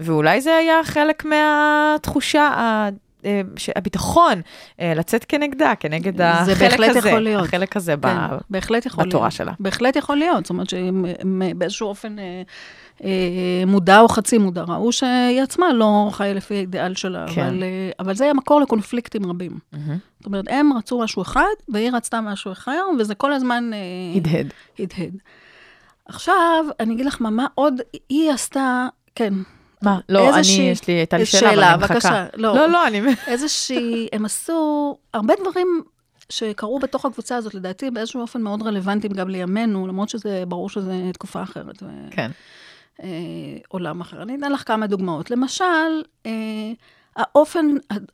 [0.00, 2.50] ואולי זה היה חלק מהתחושה,
[3.76, 4.40] הביטחון,
[4.78, 7.08] לצאת כנגדה, כנגד זה החלק בהחלט הזה.
[7.08, 7.44] יכול להיות.
[7.44, 8.06] החלק הזה ב...
[8.06, 8.16] כן,
[8.50, 9.14] בהחלט יכול להיות.
[9.14, 9.52] בתורה שלה.
[9.60, 10.44] בהחלט יכול להיות.
[10.46, 12.16] זאת אומרת שהם הם באיזשהו אופן
[13.66, 17.46] מודע או חצי מודע, ראו שהיא עצמה לא חיה לפי האידיאל שלה, כן.
[17.46, 19.58] אבל, אה, אבל זה היה מקור לקונפליקטים רבים.
[19.72, 19.98] מהמם.
[20.18, 23.70] זאת אומרת, הם רצו משהו אחד, והיא רצתה משהו אחר, וזה כל הזמן...
[23.74, 23.78] אה,
[24.16, 24.52] הדהד.
[24.78, 25.16] הדהד.
[26.06, 26.34] עכשיו,
[26.80, 27.74] אני אגיד לך מה, מה עוד
[28.08, 29.34] היא עשתה, כן,
[29.82, 29.98] מה?
[30.08, 31.94] לא, אני, איזושהי- יש לי, הייתה לי איזו שאלה, אבל שאלה, אני מחכה.
[31.94, 32.26] בבקשה.
[32.36, 32.54] לא.
[32.54, 33.00] לא, לא, אני...
[33.26, 35.82] איזושהי, הם עשו הרבה דברים
[36.30, 41.10] שקרו בתוך הקבוצה הזאת, לדעתי באיזשהו אופן מאוד רלוונטיים גם לימינו, למרות שזה ברור שזה
[41.14, 41.82] תקופה אחרת.
[41.82, 42.30] ו- כן.
[43.02, 43.08] אה,
[43.68, 44.22] עולם אחר.
[44.22, 45.30] אני אתן לך כמה דוגמאות.
[45.30, 45.64] למשל,
[46.26, 46.72] אה,
[47.16, 47.66] האופן,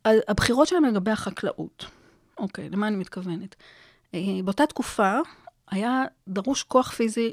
[0.05, 1.85] הבחירות שלהם לגבי החקלאות.
[2.39, 3.57] אוקיי, למה אני מתכוונת?
[4.15, 5.19] אה, באותה תקופה
[5.71, 7.33] היה דרוש כוח פיזי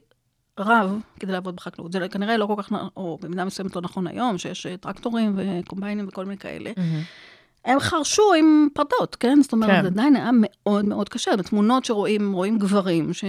[0.60, 1.92] רב כדי לעבוד בחקלאות.
[1.92, 6.08] זה כנראה לא כל כך, או במידה מסוימת לא נכון היום, שיש אה, טרקטורים וקומביינים
[6.08, 6.72] וכל מיני כאלה.
[7.66, 9.42] הם חרשו עם פרדות, כן?
[9.42, 9.82] זאת אומרת, כן.
[9.82, 11.36] זה עדיין היה מאוד מאוד קשה.
[11.36, 13.24] בתמונות שרואים, רואים גברים ש...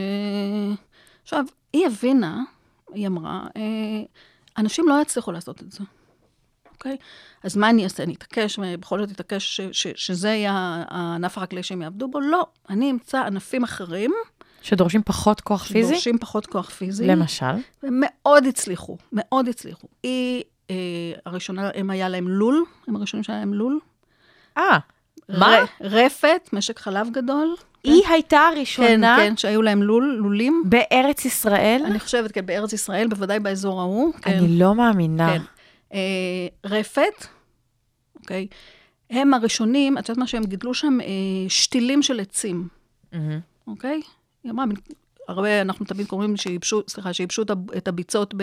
[1.22, 2.42] עכשיו, היא הבינה,
[2.94, 3.62] היא אמרה, אה,
[4.58, 5.84] אנשים לא יצליחו לעשות את זה,
[6.72, 6.96] אוקיי?
[7.42, 8.02] אז מה אני אעשה?
[8.02, 10.52] אני אתעקש, ובכל זאת אתעקש ש- ש- שזה יהיה
[10.88, 12.20] הענף החקלאי שהם יעבדו בו?
[12.20, 12.46] לא.
[12.70, 14.12] אני אמצא ענפים אחרים,
[14.62, 15.88] שדורשים פחות כוח פיזי?
[15.88, 17.06] שדורשים פחות כוח פיזי.
[17.06, 17.52] למשל?
[17.82, 19.86] והם מאוד הצליחו, מאוד הצליחו.
[20.02, 20.74] היא, אה,
[21.26, 23.78] הראשונה, הם היה להם לול, הם הראשונים שהיה להם לול.
[24.58, 24.78] אה,
[25.28, 25.56] מה?
[25.58, 27.54] ר- רפת, משק חלב גדול.
[27.84, 30.62] היא הייתה כן, הראשונה כן, שהיו להם לול, לולים.
[30.64, 31.82] בארץ ישראל?
[31.86, 34.12] אני חושבת, כן, בארץ ישראל, בוודאי באזור ההוא.
[34.22, 35.32] כן, אני לא מאמינה.
[35.32, 35.42] כן.
[35.94, 35.98] אה,
[36.64, 37.26] רפת,
[38.16, 38.46] אוקיי?
[39.10, 40.98] הם הראשונים, את יודעת מה שהם גידלו שם?
[41.00, 41.06] אה,
[41.48, 42.68] שתילים של עצים,
[43.12, 43.40] מהמם.
[43.66, 44.00] אוקיי?
[44.44, 44.64] היא אמרה,
[45.28, 47.42] הרבה, אנחנו תמיד קוראים שייבשו, סליחה, שייבשו
[47.76, 48.34] את הביצות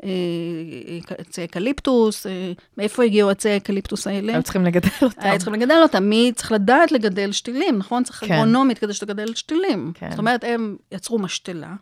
[0.00, 2.26] בעצי אקליפטוס.
[2.26, 4.32] אה, מאיפה הגיעו עצי האקליפטוס האלה?
[4.32, 5.20] היו צריכים לגדל אותם.
[5.20, 6.04] היה צריכים לגדל אותם.
[6.04, 8.04] מי צריך לדעת לגדל שתילים, נכון?
[8.04, 8.32] צריך כן.
[8.34, 9.92] אגרונומית כדי שתגדל שתילים.
[9.94, 10.10] כן.
[10.10, 11.74] זאת אומרת, הם יצרו משתלה.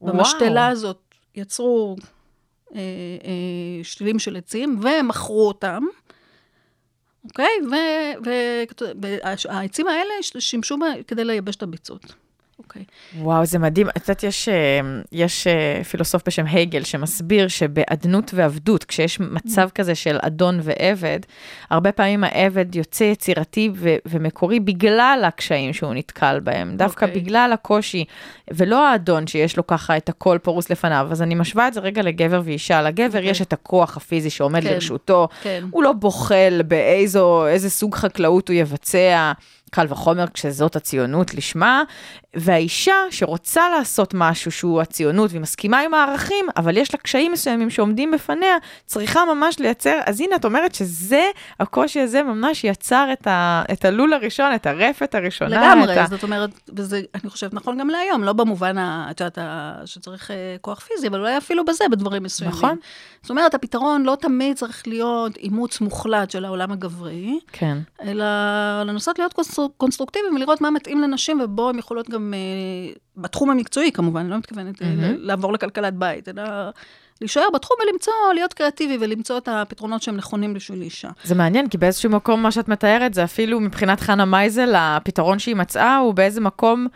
[0.00, 1.00] במשתלה הזאת
[1.34, 1.96] יצרו
[2.74, 2.80] אה,
[3.24, 5.82] אה, שתילים של עצים, ומכרו אותם.
[7.24, 7.50] אוקיי?
[9.02, 12.14] והעצים האלה שימשו כדי לייבש את הביצות.
[12.64, 12.84] אוקיי.
[13.18, 13.88] וואו, זה מדהים.
[13.88, 14.80] את יודעת, יש, אה,
[15.12, 21.20] יש אה, פילוסוף בשם הייגל שמסביר שבאדנות ועבדות, כשיש מצב כזה של אדון ועבד,
[21.70, 27.20] הרבה פעמים העבד יוצא יצירתי ו- ומקורי בגלל הקשיים שהוא נתקל בהם, דווקא אוקיי.
[27.20, 28.04] בגלל הקושי,
[28.50, 31.08] ולא האדון שיש לו ככה את הכל פרוס לפניו.
[31.10, 32.82] אז אני משווה את זה רגע לגבר ואישה.
[32.82, 33.30] לגבר אוקיי.
[33.30, 34.72] יש את הכוח הפיזי שעומד כן.
[34.72, 35.64] לרשותו, כן.
[35.70, 39.32] הוא לא בוחל באיזו, איזה סוג חקלאות הוא יבצע,
[39.70, 41.82] קל וחומר כשזאת הציונות לשמה,
[42.34, 47.70] והאישה שרוצה לעשות משהו שהוא הציונות והיא מסכימה עם הערכים, אבל יש לה קשיים מסוימים
[47.70, 48.56] שעומדים בפניה,
[48.86, 51.24] צריכה ממש לייצר, אז הנה את אומרת שזה,
[51.60, 55.50] הקושי הזה ממש יצר את, ה, את הלול הראשון, את הרפת הראשונה.
[55.50, 56.06] לגמרי, ה...
[56.06, 58.76] זאת אומרת, וזה, אני חושבת, נכון גם להיום, לא במובן,
[59.10, 59.38] את יודעת,
[59.84, 62.56] שצריך אה, כוח פיזי, אבל אולי אפילו בזה, בדברים מסוימים.
[62.56, 62.76] נכון.
[63.22, 68.24] זאת אומרת, הפתרון לא תמיד צריך להיות אימוץ מוחלט של העולם הגברי, כן, אלא
[68.86, 73.92] לנסות להיות קונסטרוק- קונסטרוקטיביים ולראות מה מתאים לנשים, ובו הן יכולות גם, אה, בתחום המקצועי
[73.92, 75.14] כמובן, אני לא מתכוונת מהמם.
[75.18, 76.42] לעבור לכלכלת בית, אלא
[77.20, 81.08] להישאר בתחום ולמצוא, להיות קריאטיבי ולמצוא את הפתרונות שהם נכונים בשביל אישה.
[81.24, 85.56] זה מעניין, כי באיזשהו מקום מה שאת מתארת זה אפילו מבחינת חנה מייזל, הפתרון שהיא
[85.56, 86.86] מצאה הוא באיזה מקום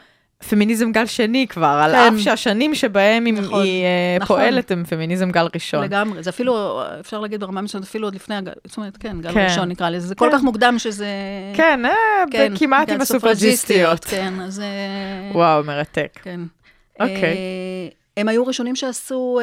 [0.49, 2.15] פמיניזם גל שני כבר, על כן.
[2.15, 4.37] אף שהשנים שבהם נכון, היא אה, נכון.
[4.37, 5.85] פועלת הם פמיניזם גל ראשון.
[5.85, 9.33] לגמרי, זה אפילו, אפשר להגיד ברמה מסוימת, אפילו עוד לפני הגל, זאת אומרת, כן, גל
[9.33, 9.45] כן.
[9.45, 10.37] ראשון נקרא לזה, זה כל כן.
[10.37, 11.07] כך מוקדם שזה...
[11.55, 11.93] כן, אה,
[12.31, 14.05] כן, כמעט עם הסופרג'יסטיות.
[14.05, 14.61] כן, אז...
[14.61, 16.19] אה, וואו, מרתק.
[16.23, 16.41] כן.
[17.01, 17.23] אוקיי.
[17.23, 19.41] אה, הם היו ראשונים שעשו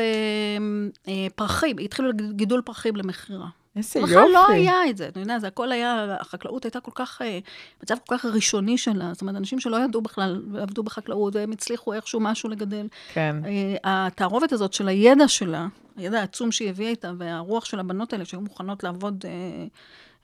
[1.36, 3.48] פרחים, התחילו גידול פרחים למכירה.
[3.76, 4.34] איזה בכלל יופי.
[4.34, 7.40] לא היה את זה, אתה יודע, זה הכל היה, החקלאות הייתה כל כך, אה,
[7.84, 11.94] מצב כל כך ראשוני שלה, זאת אומרת, אנשים שלא ידעו בכלל, עבדו בחקלאות, והם הצליחו
[11.94, 12.88] איכשהו משהו לגדל.
[13.14, 13.36] כן.
[13.46, 18.26] אה, התערובת הזאת של הידע שלה, הידע העצום שהיא הביאה איתה, והרוח של הבנות האלה
[18.26, 19.32] שהיו מוכנות לעבוד אה,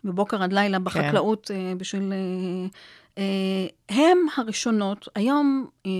[0.04, 2.14] מבוקר עד לילה בחקלאות אה, בשביל...
[2.14, 2.68] אה,
[3.18, 5.92] אה, הם הראשונות, היום אה,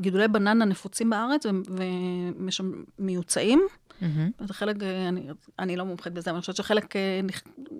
[0.00, 1.46] גידולי בננה נפוצים בארץ
[2.98, 3.66] ומיוצאים.
[4.40, 5.26] זה חלק, אה, אני,
[5.58, 7.20] אני לא מומחית בזה, אבל אני חושבת שחלק אה,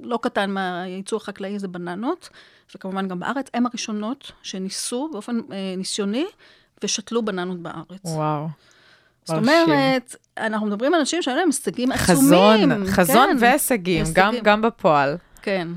[0.03, 2.29] לא קטן מהייצור החקלאי זה בננות,
[2.75, 6.27] וכמובן גם בארץ, הם הראשונות שניסו באופן אה, ניסיוני
[6.85, 8.01] ושתלו בננות בארץ.
[8.05, 8.49] וואו.
[9.25, 9.37] זאת.
[9.37, 12.87] אומרת, אנחנו מדברים על אנשים שהיו להם הישגים חזון, עצומים.
[12.87, 14.35] חזון כן, והישגים, גם.
[14.43, 15.17] גם בפועל.
[15.43, 15.69] כן,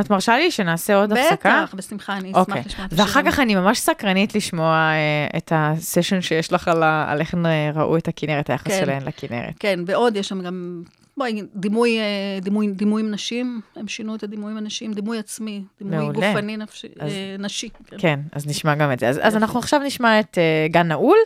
[0.00, 1.62] את מרשה לי שנעשה עוד הפסקה?
[1.64, 3.32] בטח, בשמחה, אני אשמח אוקיי, לשמוע את ואחר השירים.
[3.32, 7.96] כך אני ממש סקרנית לשמוע אה, את הסשן שיש לך על, על איך אה, ראו
[7.96, 8.80] את הכנרת, היחס כן.
[8.84, 9.54] שלהן לכנרת.
[9.60, 10.82] כן, ועוד יש שם גם,
[11.16, 12.04] בואי, דימוי, אה,
[12.40, 16.12] דימוי, דימויים נשים, הם שינו את הדימויים הנשיים, דימוי עצמי, דימוי מעולה.
[16.32, 17.68] גופני נפשי, אז- אה, נשי.
[17.86, 17.96] כן.
[17.98, 19.08] כן, אז נשמע גם את זה.
[19.08, 21.18] אז, אז אנחנו עכשיו נשמע את uh, גן נעול,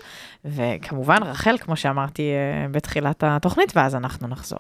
[0.45, 4.59] וכמובן רחל, כמו שאמרתי uh, בתחילת התוכנית, ואז אנחנו נחזור.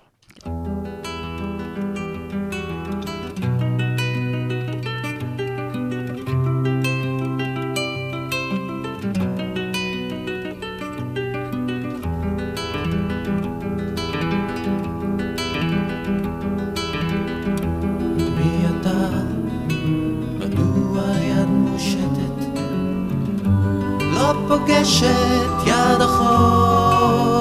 [24.48, 27.34] פוגשת יד אחות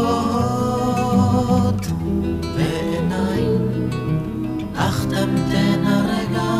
[2.55, 3.89] ועיניים,
[4.75, 6.53] אך תמתן הרגע,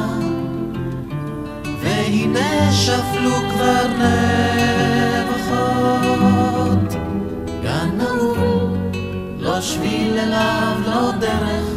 [1.81, 3.87] והנה שפלו כבר
[5.17, 5.73] נבחות.
[7.63, 8.77] גן נעול,
[9.39, 11.67] לא שביל אליו, לא דרך,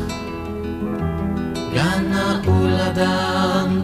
[1.74, 3.82] גן נעול אדם,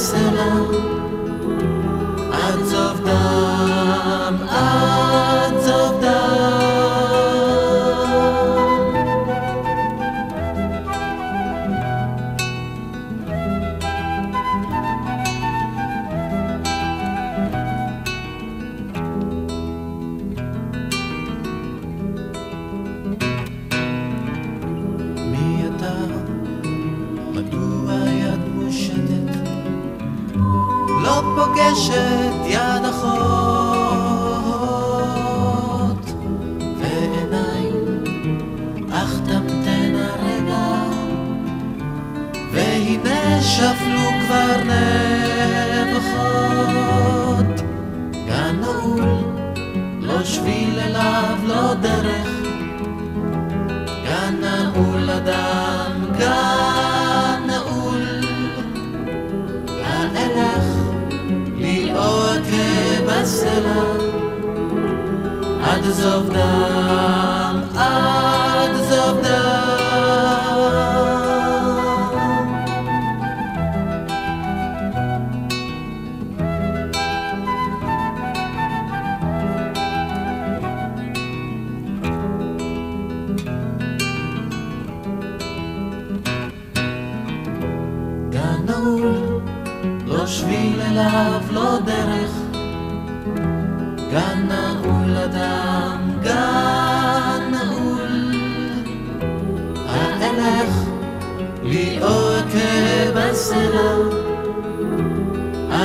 [0.00, 0.99] selam
[66.00, 67.19] עד זוב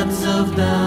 [0.07, 0.85] of doubt.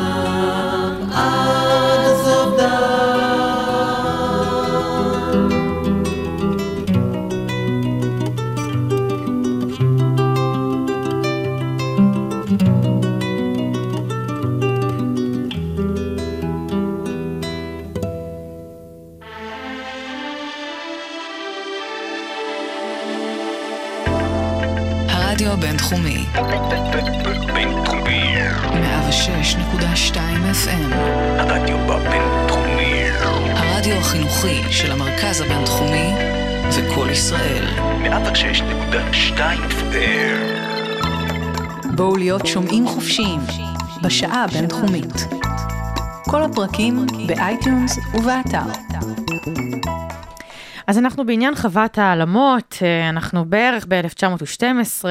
[43.19, 43.41] חופשיים
[44.03, 45.15] בשעה הבינתחומית.
[46.25, 48.63] כל הפרקים ב-iTunes ובאתר.
[50.87, 55.05] אז אנחנו בעניין חוות העלמות, אה, אנחנו בערך ב-1912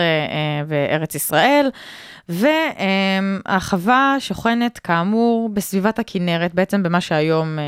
[0.67, 1.69] בארץ ישראל,
[2.29, 7.59] והחווה שוכנת כאמור בסביבת הכנרת, בעצם במה שהיום...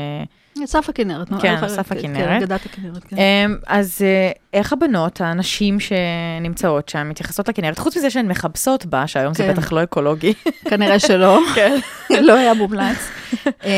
[0.66, 1.28] סף הכנרת.
[1.42, 2.42] כן, סף כן, הכנרת.
[2.42, 3.50] גדת הכנרת, כן.
[3.66, 9.34] אז אה, איך הבנות, הנשים שנמצאות שם, מתייחסות לכנרת, חוץ מזה שהן מכבסות בה, שהיום
[9.34, 9.52] זה כן.
[9.52, 10.34] בטח לא אקולוגי.
[10.70, 11.78] כנראה שלא, כן.
[12.26, 13.10] לא היה מומלץ.
[13.46, 13.70] אה,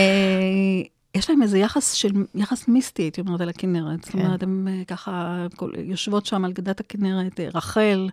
[1.14, 4.04] יש להם איזה יחס של, יחס מיסטי, הייתי אומרת, על הכנרת.
[4.04, 4.18] זאת כן.
[4.18, 8.08] אומרת, הן אה, ככה כל- יושבות שם על גדת הכנרת, רחל.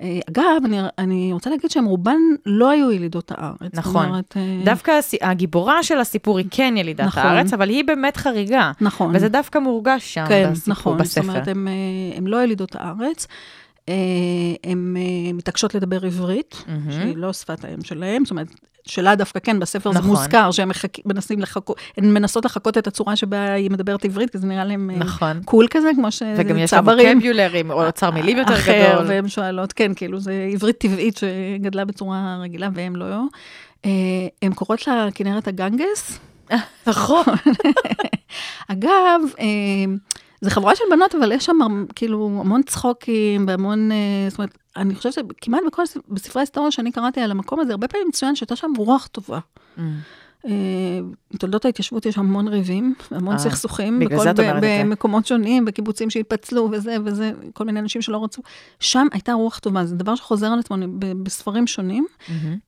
[0.00, 3.70] אה, אגב, אני, אני רוצה להגיד שהן רובן לא היו ילידות הארץ.
[3.74, 4.06] נכון.
[4.06, 7.22] אומרת, אה, דווקא הס- הגיבורה של הסיפור היא כן ילידת נכון.
[7.22, 8.72] הארץ, אבל היא באמת חריגה.
[8.80, 9.10] נכון.
[9.16, 10.98] וזה דווקא מורגש שם כן, בסיפור, נכון.
[10.98, 11.22] בספר.
[11.22, 11.48] זאת אומרת,
[12.16, 13.26] הן לא ילידות הארץ.
[14.64, 14.96] הן
[15.34, 16.92] מתעקשות לדבר עברית, מהמם.
[16.92, 18.48] שהיא לא שפת האם שלהם, זאת אומרת,
[18.86, 20.10] שלה דווקא כן, בספר זה נכון.
[20.10, 20.88] מוזכר, שהן מחכ...
[21.06, 24.90] מנסים לחכות, הן מנסות לחכות את הצורה שבה היא מדברת עברית, כי זה נראה להם
[24.90, 25.40] אה, נכון.
[25.44, 27.16] קול כזה, כמו וגם יש לה שצברים.
[27.16, 29.06] ווקביולרי, או אוצר מילים יותר אחר, גדול.
[29.08, 33.22] והן שואלות, כן, כאילו, זה עברית טבעית שגדלה בצורה רגילה, והם לא.
[33.84, 33.90] אה,
[34.42, 36.18] הן קוראות לה כנרת הגנגס.
[36.86, 37.24] נכון.
[38.72, 39.84] אגב, אה,
[40.40, 43.96] זה חבורה של בנות, אבל יש שם כאילו המון צחוקים והמון, אה,
[44.28, 48.08] זאת אומרת, אני חושבת שכמעט בכל, בספרי ההיסטוריה שאני קראתי על המקום הזה, הרבה פעמים
[48.08, 49.38] מצוין שהייתה שם רוח טובה.
[49.76, 49.80] Mm.
[50.46, 50.50] אה,
[51.34, 54.24] בתולדות ההתיישבות יש המון ריבים, המון אה, סכסוכים, בכל-.
[54.62, 58.42] במקומות שונים, בקיבוצים שהתפצלו וזה וזה, כל מיני אנשים שלא רצו.
[58.80, 62.06] שם הייתה רוח טובה, זה דבר שחוזר על עצמו בספרים שונים.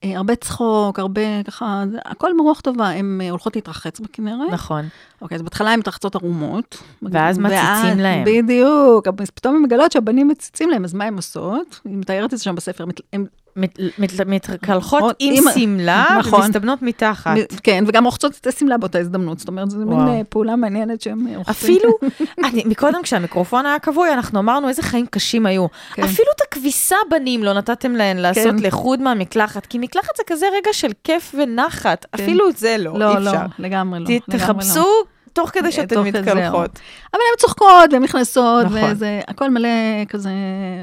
[0.05, 2.89] אה, הרבה צחוק, הרבה ככה, הכל ברוח טובה.
[2.89, 4.53] הן הולכות להתרחץ בכנרת.
[4.53, 4.85] נכון.
[5.23, 6.83] אוקיי, אז בהתחלה הן מתרחצות ערומות.
[7.03, 8.25] ואז מציצים להם.
[8.27, 11.81] בדיוק, פתאום הן מגלות שהבנים מציצים להם, אז מה הן עושות?
[11.85, 12.85] היא מתארת את זה שם בספר.
[13.13, 13.25] הן
[13.57, 16.41] מת- מת- מתקלחות עם עם- שמלה נכון.
[16.41, 17.37] ומסתבנות מתחת.
[17.63, 19.39] כן, וגם רוחצות את השמלה באותה הזדמנות.
[19.39, 19.99] זאת אומרת, זו מין.
[20.09, 21.53] אה, פעולה מעניינת שהם אה, רוחצים.
[21.77, 21.91] אפילו,
[22.47, 25.67] אני, מקודם כשהמיקרופון היה כבוי, אנחנו אמרנו איזה חיים קשים היו.
[25.95, 26.03] כן.
[26.03, 28.57] אפילו את הכביסה בנים לא נתתם להן לעשות כן.
[28.59, 32.23] לחוד מהמקלחת, כי מקלחת זה כזה רגע של כיף ונחת, כן.
[32.23, 33.47] אפילו את זה לא, לא, אי לא, אפשר.
[33.59, 34.05] לגמרי לא.
[34.07, 35.05] ת- לגמרי תחפשו לא.
[35.33, 36.71] תוך כדי אה, שאתן מתקלחות.
[37.15, 38.81] אבל הן צוחקות והן נכנסות, נכון.
[38.93, 39.69] וזה הכל מלא
[40.09, 40.31] כזה,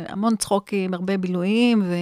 [0.09, 1.93] המון צחוקים, הרבה בילויים, ו...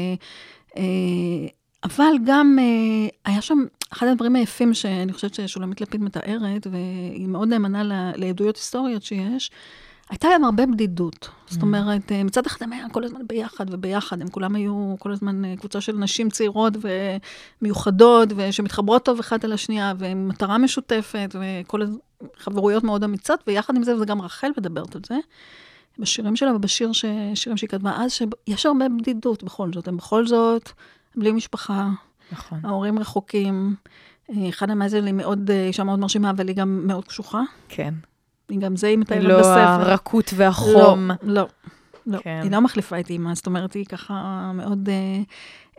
[0.78, 1.48] אה,
[1.84, 7.48] אבל גם אה, היה שם, אחד הדברים היפים שאני חושבת ששולמית לפיד מתארת, והיא מאוד
[7.48, 9.52] נאמנה לעדויות היסטוריות שיש,
[10.10, 11.30] הייתה להם הרבה בדידות.
[11.50, 15.12] זאת אומרת, אה, מצד אחד הם היו כל הזמן ביחד וביחד, הם כולם היו כל
[15.12, 16.74] הזמן קבוצה של נשים צעירות
[17.62, 21.82] ומיוחדות, ושמתחברות טוב אחת על השנייה, ועם מטרה משותפת, וכל
[22.38, 25.16] חברויות מאוד אמיצות, ויחד עם זה, וזה גם רחל מדברת על זה,
[26.00, 27.06] בשירים שלה ובשיר ש...
[27.36, 29.88] שירים שהיא כתבה אז, שיש הרבה בדידות בכל זאת.
[29.88, 30.70] הם בכל זאת
[31.16, 31.90] בלי משפחה,
[32.32, 32.60] נכון.
[32.64, 33.76] ההורים רחוקים.
[34.30, 37.42] אה, חנה מייזל היא מאוד, אה, אישה מאוד מרשימה, אבל היא גם מאוד קשוחה.
[37.70, 37.94] כן.
[38.50, 39.60] היא גם זה היא מתארת לא בספר.
[39.60, 41.08] הרכות והחום.
[41.08, 41.48] לא, לא.
[42.08, 42.18] לא.
[42.18, 42.40] כן.
[42.44, 44.90] היא לא מחליפה את אימא, זאת אומרת, היא ככה מאוד...
[44.90, 45.22] אה,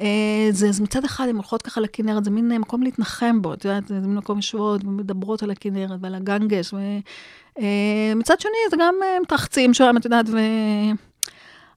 [0.00, 3.54] אה, זה, אז מצד אחד, הן הולכות ככה לכנרת, זה מין אה, מקום להתנחם בו,
[3.54, 6.74] את יודעת, זה מין מקום יושבות ומדברות על הכנרת ועל הגנגס,
[7.58, 10.38] ומצד שני, זה גם אה, מתרחצים שם, את יודעת, ו...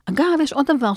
[0.05, 0.91] אגב, יש עוד דבר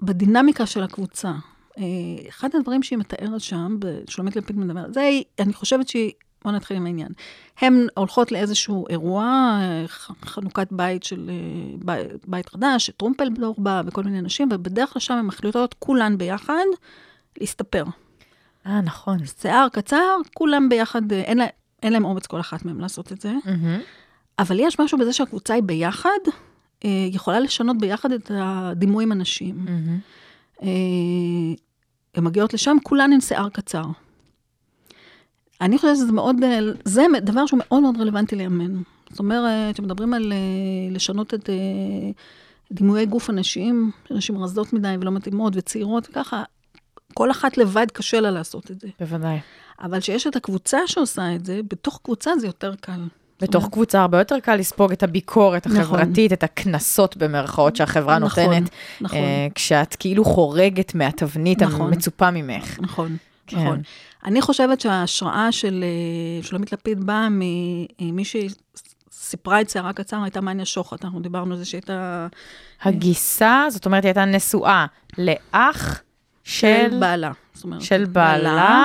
[0.00, 1.32] שבדינמיקה של הקבוצה,
[1.78, 1.82] אה,
[2.28, 3.76] אחד הדברים שהיא מתארת שם,
[4.08, 6.12] שלומית לפיד מדברת, זה, אני חושבת שהיא,
[6.44, 7.08] בואו נתחיל עם העניין.
[7.60, 9.24] הן הולכות לאיזשהו אירוע,
[9.62, 9.84] אה,
[10.24, 15.14] חנוכת בית של, אה, בי- בית חדש, שטרומפלדור בא וכל מיני אנשים, ובדרך כלל שם
[15.14, 16.64] הן מחליטות כולן ביחד
[17.40, 17.84] להסתפר.
[18.66, 19.18] אה, נכון.
[19.40, 21.46] שיער קצר, כולם ביחד, אה, אין, לה,
[21.82, 23.32] אין להם אומץ כל אחת מהן לעשות את זה.
[23.44, 23.80] מהמם.
[24.38, 26.18] אבל יש משהו בזה שהקבוצה היא ביחד,
[26.84, 29.64] אה, יכולה לשנות ביחד את הדימוי עם אנשים.
[29.64, 29.98] מהמם.
[30.62, 30.68] אה,
[32.14, 33.84] הן מגיעות לשם, כולן עם שיער קצר.
[35.60, 38.80] אני חושבת שזה מאוד, אה, זה דבר שהוא מאוד מאוד רלוונטי לימינו.
[39.10, 40.38] זאת אומרת, כשמדברים על אה,
[40.94, 41.54] לשנות את אה,
[42.72, 46.42] דימויי גוף אנשים, נשים רזות מדי ולא מתאימות וצעירות וככה,
[47.14, 48.88] כל אחת לבד קשה לה לעשות את זה.
[49.00, 49.38] בוודאי.
[49.82, 53.00] אבל כשיש את הקבוצה שעושה את זה, בתוך קבוצה זה יותר קל.
[53.40, 55.80] בתוך קבוצה הרבה יותר קל לספוג את הביקורת נכון.
[55.80, 58.70] החברתית, את הקנסות במרכאות שהחברה נכון, נותנת,
[59.00, 59.18] נכון.
[59.18, 61.92] אה, כשאת כאילו חורגת מהתבנית נכון.
[61.92, 62.78] המצופה ממך.
[62.80, 63.16] נכון,
[63.46, 63.56] כן.
[63.56, 63.82] נכון.
[64.24, 70.64] אני חושבת שההשראה של אה, שולמית לפיד באה ממי שסיפרה את שערה קצר, הייתה מניה
[70.64, 71.04] שוחט.
[71.04, 72.26] אנחנו דיברנו על זה שהייתה
[72.82, 74.86] הגיסה, זאת אומרת, היא הייתה נשואה
[75.18, 76.02] לאח
[76.44, 77.32] של, של בעלה.
[77.54, 78.84] זאת אומרת, של בעלה,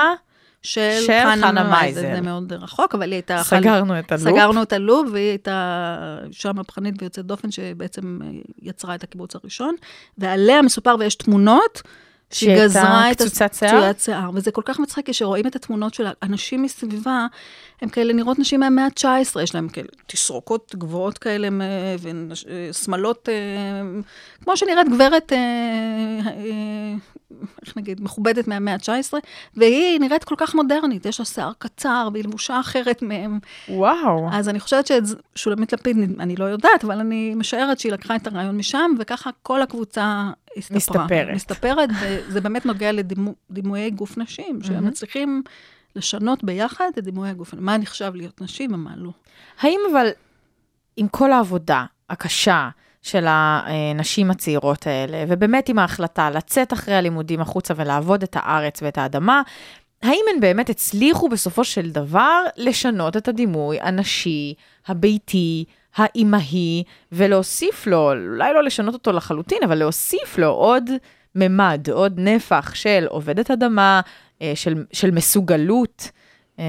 [0.62, 2.00] של של חנה חנה מייזל.
[2.00, 2.14] מייזל.
[2.14, 3.42] זה מאוד רחוק, אבל היא הייתה...
[3.42, 4.24] סגרנו את הלופ.
[4.24, 8.28] סגרנו את הלופ, והיא הייתה אישה מהפכנית ויוצאת דופן, שבעצם אה,
[8.62, 9.74] יצרה את הקיבוץ הראשון,
[10.18, 11.82] ועליה מסופר ויש תמונות.
[12.34, 13.92] שהיא שהייתה גזרה את קצוצת שיער?
[13.98, 17.26] שיער, וזה כל כך מצחיק, כשרואים את התמונות של האנשים מסביבה,
[17.82, 21.48] הם כאלה נראות נשים מהמאה ה-19, יש להם כאלה תסרוקות גבוהות כאלה,
[22.70, 23.28] ושמלות,
[24.44, 25.38] כמו שנראית גברת, אה,
[26.26, 26.94] אה,
[27.66, 29.14] איך נגיד, מכובדת מהמאה ה-19,
[29.56, 33.38] והיא נראית כל כך מודרנית, יש לה שיער קצר, והיא לבושה אחרת מהם.
[33.68, 34.28] וואו.
[34.32, 34.90] אז אני חושבת
[35.34, 39.62] ששולמית לפיד, אני לא יודעת, אבל אני משערת שהיא לקחה את הרעיון משם, וככה כל
[39.62, 40.76] הקבוצה הסתפרה.
[40.76, 41.34] מסתפרת.
[41.34, 45.42] מסתפרת, וזה באמת נוגע לדימויי גוף נשים, שהם מצליחים
[45.96, 47.54] לשנות ביחד את דימויי הגוף.
[47.54, 49.10] מה נחשב להיות נשים ומה לא.
[49.60, 50.08] האם אבל,
[50.96, 52.68] עם כל העבודה הקשה
[53.02, 58.98] של הנשים הצעירות האלה, ובאמת עם ההחלטה לצאת אחרי הלימודים החוצה ולעבוד את הארץ ואת
[58.98, 59.42] האדמה,
[60.02, 64.54] האם הן באמת הצליחו בסופו של דבר לשנות את הדימוי הנשי,
[64.86, 65.64] הביתי,
[65.96, 66.82] האימהי,
[67.12, 70.90] ולהוסיף לו, אולי לא לשנות אותו לחלוטין, אבל להוסיף לו עוד
[71.34, 74.00] ממד, עוד נפח של עובדת אדמה,
[74.42, 76.10] אה, של, של מסוגלות.
[76.58, 76.64] אה,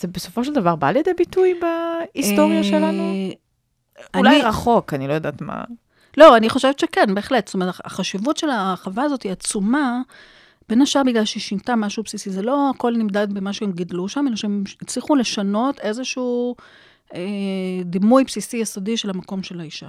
[0.00, 3.02] זה בסופו של דבר בא לידי ביטוי בהיסטוריה שלנו?
[3.02, 3.30] אה,
[4.18, 5.64] אולי אני- רחוק, אני לא יודעת מה.
[6.16, 7.46] לא, אני חושבת שכן, בהחלט.
[7.48, 10.00] זאת אומרת, החשיבות של החווה הזאת היא עצומה,
[10.68, 12.30] בין השאר בגלל שהיא שינתה משהו בסיסי.
[12.30, 16.56] זה לא הכל נמדד במה שהם גידלו שם, אלא שהם הצליחו לשנות איזשהו
[17.84, 19.88] דימוי בסיסי יסודי של המקום של האישה.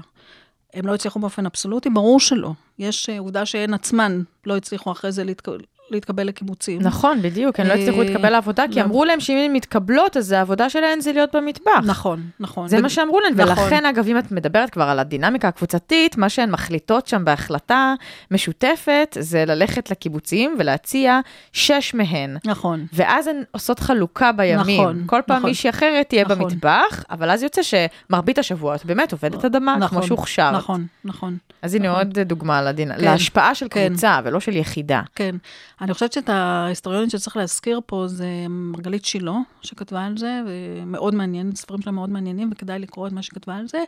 [0.74, 2.52] הם לא הצליחו באופן אבסולוטי, ברור שלא.
[2.80, 5.48] יש אה, עובדה שהן עצמן לא הצליחו אחרי זה להתק...
[5.92, 6.82] להתקבל לקיבוצים.
[6.82, 8.86] נכון, בדיוק, הן לא הצליחו אה, להתקבל לעבודה, כי לא.
[8.86, 11.72] אמרו להם שאם הן מתקבלות, אז העבודה שלהן זה להיות במטבח.
[11.86, 12.68] נכון, נכון.
[12.68, 13.64] זה מה שאמרו להן, נכון.
[13.64, 17.94] ולכן, אגב, אם את מדברת כבר על הדינמיקה הקבוצתית, מה שהן מחליטות שם בהחלטה
[18.32, 21.20] משותפת, זה ללכת לקיבוצים ולהציע
[21.54, 22.38] שש מהן.
[22.46, 22.86] נכון.
[22.94, 24.82] ואז הן עושות חלוקה בימים.
[24.82, 25.50] נכון, כל פעם נכון.
[25.50, 26.38] מישהי אחרת תהיה נכון.
[26.38, 30.54] במטבח, אבל אז יוצא שמרבית השבוע את באמת עובדת אדמה, נכון, כמו שהוכשרת.
[30.54, 31.38] נכון, נכון.
[31.62, 32.00] אז הנה נכון.
[32.00, 33.88] עוד דוגמה כן, להשפעה של כן.
[33.88, 35.02] קבוצה ולא של יחידה.
[35.16, 35.36] כן.
[35.82, 41.56] אני חושבת שאת ההיסטוריונית שצריך להזכיר פה זה מרגלית שילה, שכתבה על זה, ומאוד מעניין,
[41.56, 43.84] ספרים שלה מאוד מעניינים, וכדאי לקרוא את מה שכתבה על זה.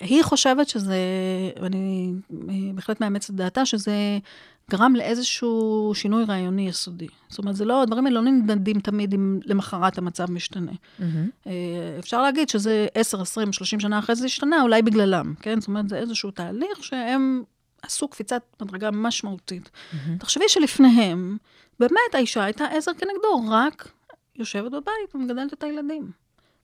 [0.00, 0.96] היא חושבת שזה,
[1.62, 4.18] ואני אה, בהחלט מאמצת את דעתה, שזה
[4.70, 7.06] גרם לאיזשהו שינוי רעיוני יסודי.
[7.28, 10.72] זאת אומרת, זה לא, הדברים האלה לא נמדדים תמיד אם למחרת המצב משתנה.
[10.98, 11.28] מהמם.
[11.46, 11.52] אה,
[11.98, 15.60] אפשר להגיד שזה 10, 20, 30 שנה אחרי זה השתנה, אולי בגללם, כן?
[15.60, 17.42] זאת אומרת, זה איזשהו תהליך שהם
[17.86, 19.70] עשו קפיצת מדרגה משמעותית.
[20.18, 21.36] תחשבי שלפניהם,
[21.80, 23.88] באמת האישה הייתה עזר כנגדו, רק
[24.36, 26.10] יושבת בבית ומגדלת את הילדים.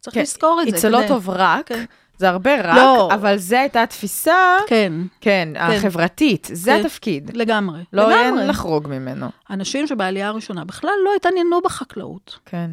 [0.00, 0.78] צריך כן, לזכור את זה.
[0.78, 1.84] זה לא טוב רק, כן.
[2.18, 3.08] זה הרבה רק, לא.
[3.14, 6.80] אבל זו הייתה התפיסה, כן, כן, החברתית, זה כן.
[6.80, 7.36] התפקיד.
[7.36, 7.84] לגמרי.
[7.92, 8.46] לא אין לגמרי.
[8.48, 9.26] לחרוג ממנו.
[9.50, 12.38] אנשים שבעלייה הראשונה בכלל לא התעניינו בחקלאות.
[12.44, 12.70] כן.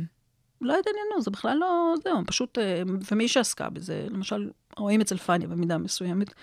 [0.61, 2.81] לא התעניינו, זה בכלל לא, זהו, פשוט, אה,
[3.11, 6.33] ומי שעסקה בזה, למשל, רואים אצל פניה במידה מסוימת.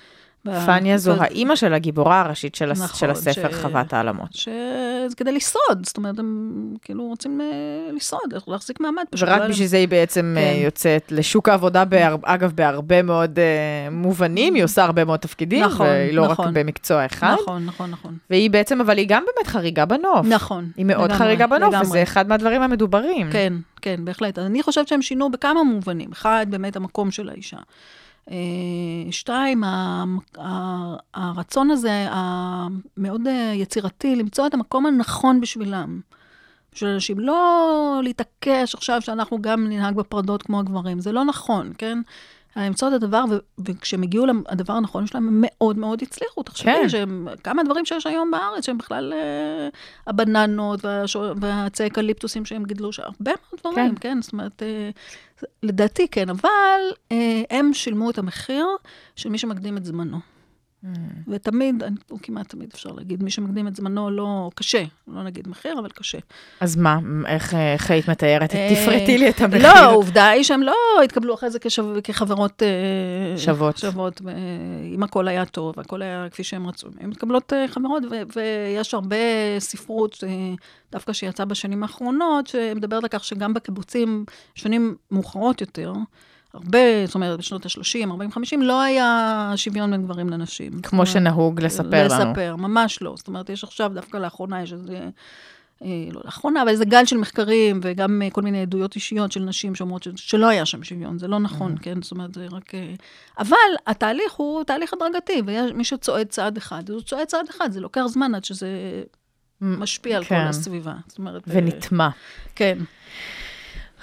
[0.66, 4.28] פניה זו האימא של הגיבורה הראשית של נכון, של הספר ש- חוות העלמות.
[4.32, 4.48] שזה
[5.16, 7.46] כדי לשרוד, זאת אומרת, הם כאילו רוצים אה,
[7.96, 9.02] לשרוד, להחזיק מעמד.
[9.10, 10.60] פשוט ורק לא בשביל זה היא בעצם אה, כן.
[10.64, 13.44] יוצאת לשוק העבודה, בהר- אגב, בהרבה מאוד אה,
[13.90, 16.54] מובנים, היא עושה הרבה מאוד תפקידים, נכון, והיא לא רק נכון.
[16.54, 17.34] במקצוע אחד.
[17.42, 18.16] נכון, נכון, נכון.
[18.30, 20.26] והיא בעצם, אבל היא גם באמת חריגה בנוף.
[20.26, 20.70] נכון.
[20.76, 21.86] היא מאוד לגמרי, חריגה בנוף, לגמרי.
[21.88, 23.32] וזה אחד מהדברים המדוברים.
[23.32, 24.38] כן, כן, בהחלט.
[24.38, 26.08] אני חושבת שהם שינו בכמה מובנים.
[26.12, 27.56] אחד, באמת המקום של האישה.
[29.10, 29.64] שתיים,
[31.14, 36.00] הרצון הזה, המאוד אה, יצירתי, למצוא את המקום הנכון בשבילם.
[36.74, 41.98] בשביל אנשים, לא להתעקש עכשיו שאנחנו גם ננהג בפרדות כמו הגברים, זה לא נכון, כן?
[42.56, 46.42] אלא למצוא את הדבר, ו- וכשהם הגיעו לדבר הנכון שלהם, הם מאוד מאוד הצליחו.
[46.42, 46.88] תחשבי כן.
[46.88, 49.68] שהם, כמה דברים שיש היום בארץ, שהם בכלל אה,
[50.06, 54.00] הבננות והשו- והעצי אקליפטוסים שהם גידלו, שם, הרבה מאוד דברים, כן?
[54.00, 54.22] כן?
[54.22, 54.90] זאת אומרת, אה,
[55.62, 56.80] לדעתי כן, אבל
[57.12, 58.66] אה, הם שילמו את המחיר
[59.16, 60.18] של מי שמקדים את זמנו.
[61.28, 65.48] ותמיד, אני- או כמעט תמיד אפשר להגיד, מי שמקדים את זמנו לא קשה, לא נגיד
[65.48, 66.18] מחיר, אבל קשה.
[66.60, 68.54] אז מה, איך איך היית מתארת?
[68.54, 69.62] אה, תפרטי לי את המחיר.
[69.62, 70.74] לא, העובדה היא שהם לא
[71.04, 72.62] התקבלו אחרי זה כשו- כחברות...
[72.62, 73.76] אה, שוות.
[73.78, 74.32] שוות, אה,
[74.94, 76.88] אם הכל היה טוב, הכל היה כפי שהם רצו.
[77.00, 79.16] הן מתקבלות חברות, ו- ויש הרבה
[79.58, 80.24] ספרות,
[80.92, 84.24] דווקא שיצאה בשנים האחרונות, שמדברת על כך שגם בקיבוצים,
[84.54, 85.92] שנים מאוחרות יותר,
[86.54, 90.72] הרבה, זאת אומרת, בשנות ה-30, 40, 50, לא היה שוויון בין גברים לנשים.
[90.82, 92.30] כמו אומרת, שנהוג לספר לנו.
[92.30, 93.14] לספר, ממש לא.
[93.16, 95.08] זאת אומרת, יש עכשיו, דווקא לאחרונה, יש איזה...
[95.82, 99.40] אה, לא לאחרונה, אבל איזה גל של מחקרים, וגם אה, כל מיני עדויות אישיות של
[99.40, 102.02] נשים שאומרות ש- שלא היה שם שוויון, זה לא נכון, כן?
[102.02, 102.74] זאת אומרת, זה רק...
[102.74, 102.94] אה,
[103.38, 108.06] אבל התהליך הוא תהליך הדרגתי, ומי שצועד צעד אחד, הוא צועד צעד אחד, זה לוקח
[108.06, 108.68] זמן עד שזה
[109.60, 110.46] משפיע על כל כן.
[110.46, 110.94] הסביבה.
[111.06, 111.42] זאת אומרת...
[111.46, 112.08] ונטמע.
[112.54, 112.78] כן,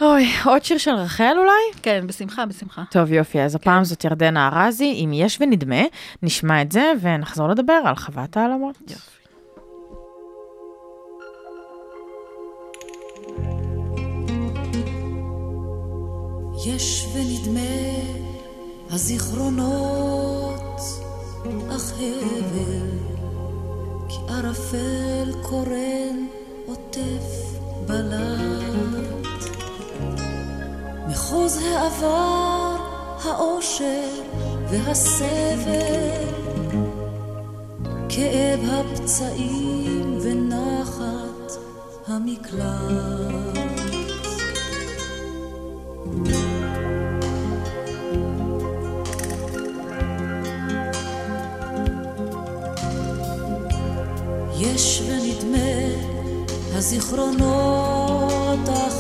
[0.02, 1.82] אוי, עוד שיר של רחל אולי?
[1.82, 2.84] כן, בשמחה, בשמחה.
[2.92, 3.60] טוב, יופי, אז כן.
[3.62, 5.82] הפעם זאת ירדנה ארזי, אם יש ונדמה,
[6.24, 8.78] נשמע את זה ונחזור לדבר על חוות העלמות.
[8.82, 9.12] יופי.
[16.66, 17.60] יש ונדמה
[18.90, 20.82] הזיכרונות,
[21.76, 22.90] אך הבל,
[24.10, 26.26] כי ערפל קורן
[26.68, 28.61] עוטף בלט.
[31.12, 32.76] מחוז העבר,
[33.24, 34.10] האושר
[34.70, 36.26] והסבל,
[38.10, 41.52] כאב הפצעים ונחת
[42.08, 42.62] המקלט.
[54.60, 55.58] יש ונדמה
[56.74, 58.94] הזיכרונות אך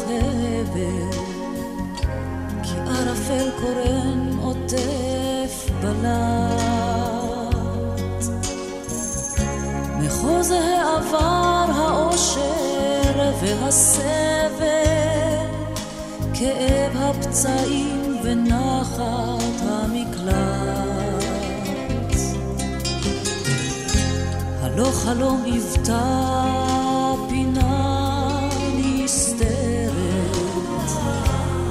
[10.91, 14.51] העבר האושר והסבל
[16.33, 20.81] כאב הפצעים ונחת המקלט
[24.61, 26.43] הלא חלום היוותה
[27.29, 28.39] פינה
[28.75, 29.91] נסתרת,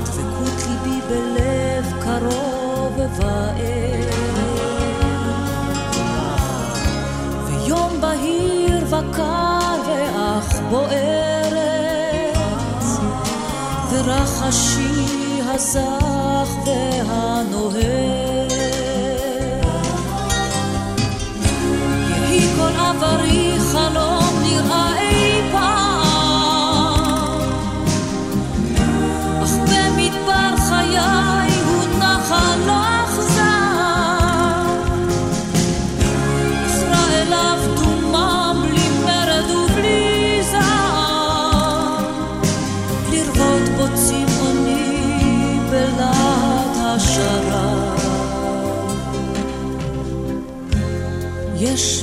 [0.04, 4.09] דבקות ליבי בלב קרוב וער.
[9.20, 11.56] וקר ואך בוערת,
[13.90, 18.19] ורחשי הזך והנוהר.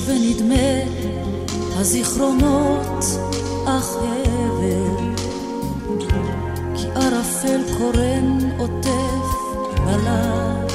[0.08, 0.82] ונדמה
[1.76, 3.06] הזיכרונות
[3.66, 5.14] אך הבל,
[6.76, 9.38] כי ערפל קורן עוטף
[9.86, 10.74] בלט.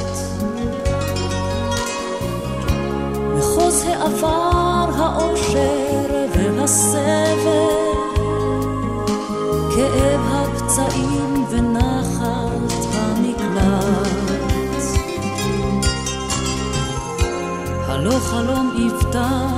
[3.39, 5.92] מחוז העבר, האושר
[18.33, 19.52] הלא חלום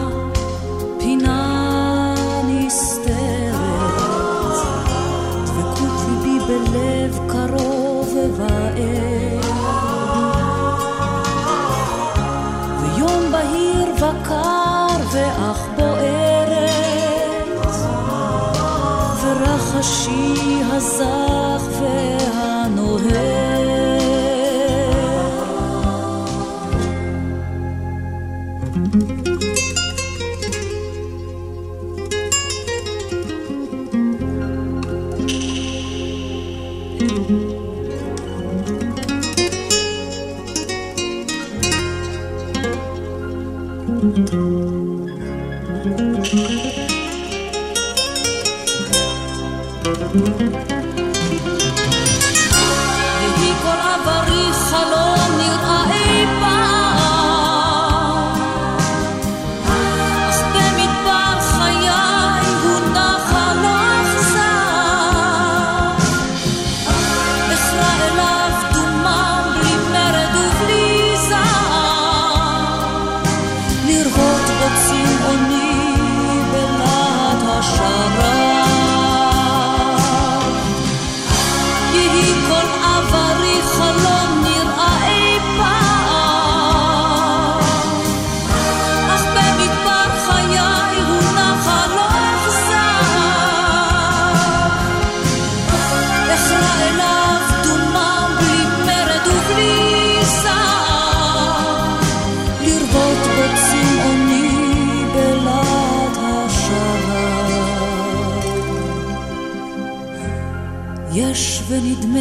[111.69, 112.21] ונדמה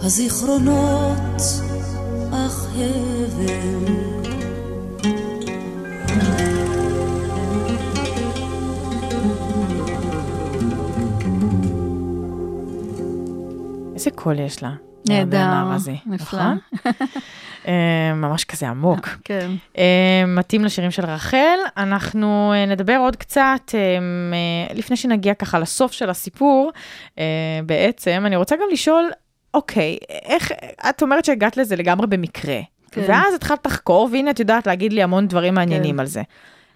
[0.00, 1.42] הזיכרונות
[2.32, 3.94] אך הבל.
[13.94, 14.74] איזה קול יש לה.
[15.08, 16.40] נהדר, נפלא.
[16.44, 16.58] נכון?
[17.68, 19.08] אה, ממש כזה עמוק.
[19.24, 19.50] כן.
[19.78, 21.58] אה, מתאים לשירים של רחל.
[21.76, 26.72] אנחנו אה, נדבר עוד קצת, אה, אה, לפני שנגיע ככה לסוף של הסיפור,
[27.18, 27.24] אה,
[27.66, 29.10] בעצם, אני רוצה גם לשאול,
[29.54, 30.52] אוקיי, איך,
[30.88, 32.60] את אומרת שהגעת לזה לגמרי במקרה.
[32.90, 33.02] כן.
[33.08, 36.00] ואז התחלת לחקור, והנה את יודעת להגיד לי המון דברים מעניינים כן.
[36.00, 36.22] על זה.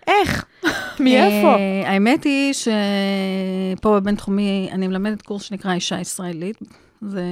[0.07, 0.45] איך?
[1.01, 1.55] מאיפה?
[1.55, 6.59] אה, האמת היא שפה בבינתחומי אני מלמדת קורס שנקרא אישה ישראלית.
[7.03, 7.23] זה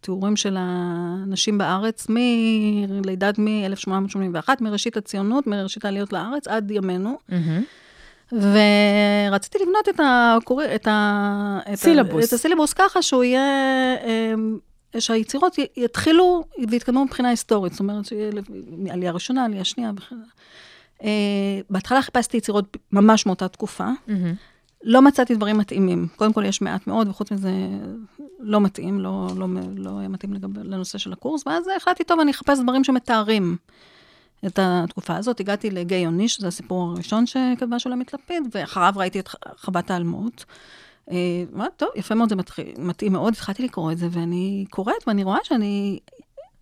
[0.00, 7.18] תיאורים של הנשים בארץ מלידת מ-1881, מראשית הציונות, מראשית העליות לארץ עד ימינו.
[7.28, 7.62] מהמם.
[8.32, 10.60] ורציתי לבנות את, הקור...
[10.74, 11.60] את, ה...
[11.74, 12.28] סילבוס.
[12.28, 13.42] את הסילבוס ככה שהוא יהיה,
[14.04, 14.58] אמ,
[14.98, 18.30] שהיצירות יתחילו ויתקדמו מבחינה היסטורית, זאת אומרת שיהיה
[18.90, 20.26] עלייה ראשונה, עלייה שנייה וכן הלאה.
[21.02, 24.34] אה, בהתחלה חיפשתי יצירות ממש מאותה תקופה, מהמם.
[24.82, 26.08] לא מצאתי דברים מתאימים.
[26.16, 27.50] קודם כל, יש מעט מאוד, וחוץ מזה,
[28.40, 32.30] לא מתאים, לא, לא, לא היה מתאים לגבי, לנושא של הקורס, ואז החלטתי, טוב, אני
[32.30, 33.56] אחפש דברים שמתארים
[34.46, 35.40] את התקופה הזאת.
[35.40, 40.44] הגעתי לגיא יוני, שזה הסיפור הראשון שכתבה שולמית לפיד, ואחריו ראיתי את חוות האלמות.
[41.10, 41.16] אה,
[41.52, 45.24] מה, טוב, יפה מאוד, זה מתחיל, מתאים מאוד, התחלתי לקרוא את זה, ואני קוראת, ואני
[45.24, 45.98] רואה שאני...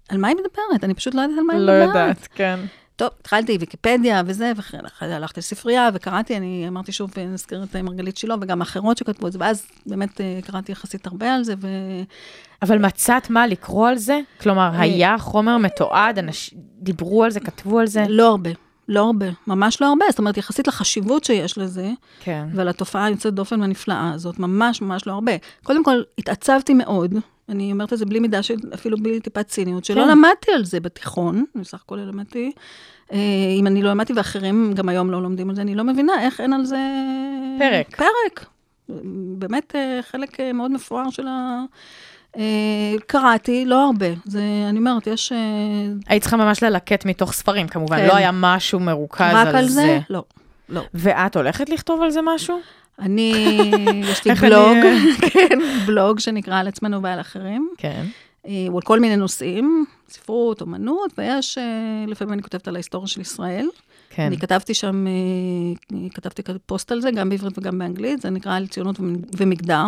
[0.09, 0.85] על מה היא מדברת?
[0.85, 1.89] אני פשוט לא יודעת על מה היא לא מדברת.
[1.89, 2.61] יודעת, כן.
[3.01, 8.17] טוב, התחלתי ויקיפדיה וזה, ואחרי זה הלכתי לספרייה וקראתי, אני אמרתי שוב, נזכיר את מרגלית
[8.17, 11.69] שילה וגם אחרות שכתבו את זה, ואז באמת אה, קראתי יחסית הרבה על זה, ו...
[12.63, 14.21] אבל מצאת מה לקרוא על זה?
[14.41, 18.05] כלומר, אה, היה חומר מתועד, אנשים דיברו על זה, כתבו על זה?
[18.09, 18.51] לא הרבה.
[18.89, 20.05] לא הרבה, ממש לא הרבה.
[20.11, 21.91] זאת אומרת, יחסית לחשיבות שיש לזה,
[22.21, 22.49] כן.
[22.55, 25.33] ולתופעה היוצאת דופן והנפלאה הזאת, ממש ממש לא הרבה.
[25.63, 27.15] קודם כל, התעצבתי מאוד,
[27.51, 30.09] אני אומרת את זה בלי מידה של, אפילו בלי טיפת ציניות, שלא כן.
[30.09, 32.53] למדתי על זה בתיכון, אני בסך הכל למדתי.
[33.13, 33.19] אה,
[33.59, 36.41] אם אני לא למדתי ואחרים גם היום לא לומדים על זה, אני לא מבינה איך
[36.41, 36.79] אין על זה...
[37.59, 37.97] פרק.
[37.97, 38.47] פרק.
[39.39, 41.63] באמת אה, חלק אה, מאוד מפואר של ה...
[43.07, 44.07] קראתי, לא הרבה.
[44.25, 45.33] זה, אני אומרת, יש...
[46.07, 48.07] היית צריכה ממש ללקט מתוך ספרים, כמובן, כן.
[48.07, 49.73] לא היה משהו מרוכז רק על על זה.
[49.73, 49.99] זה?
[50.11, 50.25] לא.
[50.69, 50.83] לא.
[50.95, 52.61] ואת הולכת לכתוב על זה משהו?
[53.01, 53.33] אני,
[54.13, 54.77] יש לי בלוג,
[55.33, 57.71] כן, בלוג שנקרא על עצמנו ועל אחרים.
[57.79, 58.07] כן.
[58.47, 61.65] אה, הוא על כל מיני נושאים, ספרות, אומנות, ויש, אה,
[62.07, 63.67] לפעמים אני כותבת על ההיסטוריה של ישראל.
[64.11, 64.23] כן.
[64.23, 68.67] אני כתבתי שם, אה, כתבתי פוסט על זה, גם בעברית וגם באנגלית, זה נקרא על
[68.67, 68.97] ציונות
[69.39, 69.87] ומגדר.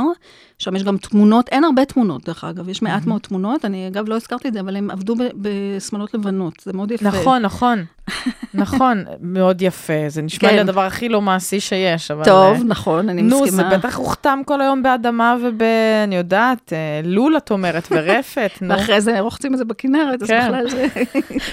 [0.58, 3.64] שם יש גם תמונות, אין הרבה תמונות, דרך אגב, יש מעט מאוד תמונות.
[3.64, 7.08] אני, אגב, לא הזכרתי את זה, אבל הם עבדו ב- בשמלות לבנות, זה מאוד יפה.
[7.08, 7.84] נכון, נכון.
[8.54, 10.08] נכון, מאוד יפה.
[10.08, 10.54] זה נשמע כן.
[10.54, 12.24] לי הדבר הכי לא מעשי שיש, אבל...
[12.24, 13.70] טוב, אה, נכון, אני נו, מסכימה.
[13.70, 15.62] זה בטח הוכתם כל היום באדמה וב...
[16.04, 18.68] אני יודעת, אה, לול את אומרת, ורפת, נו.
[18.74, 20.46] ואחרי זה רוחצים את זה בכנרת, אז כן.
[20.46, 20.86] בכלל זה...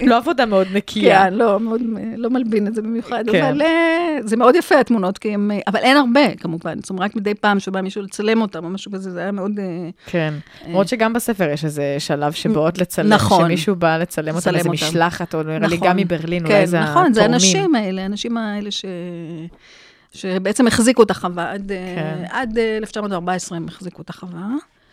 [0.02, 1.24] לא עבודה מאוד נקייה.
[1.24, 1.82] כן, לא, מאוד,
[2.18, 3.44] לא מלבין את זה במיוחד, כן.
[3.44, 7.04] אבל אה, זה מאוד יפה התמונות, כי הם, אה, אבל אין הרבה כמובן, זאת אומרת,
[7.04, 9.60] רק מדי פעם שבא מישהו לצלם אותם או משהו כזה, זה היה מאוד...
[9.60, 10.34] אה, כן.
[10.68, 13.46] למרות שגם בספר יש איזה שלב שבאות לצלם, נכון.
[13.46, 14.70] שמישהו בא לצלם אותם, איזה.
[14.70, 15.88] משלחת, או נראה לי נכון.
[15.88, 17.32] גם מברלין, כן, אולי זה נכון, זה התורמים.
[17.32, 18.86] האנשים האלה, האנשים האלה ש...
[20.12, 22.24] שבעצם החזיקו את החווה, עד, אה, כן.
[22.30, 24.48] עד אה, 1914 הם החזיקו את החווה.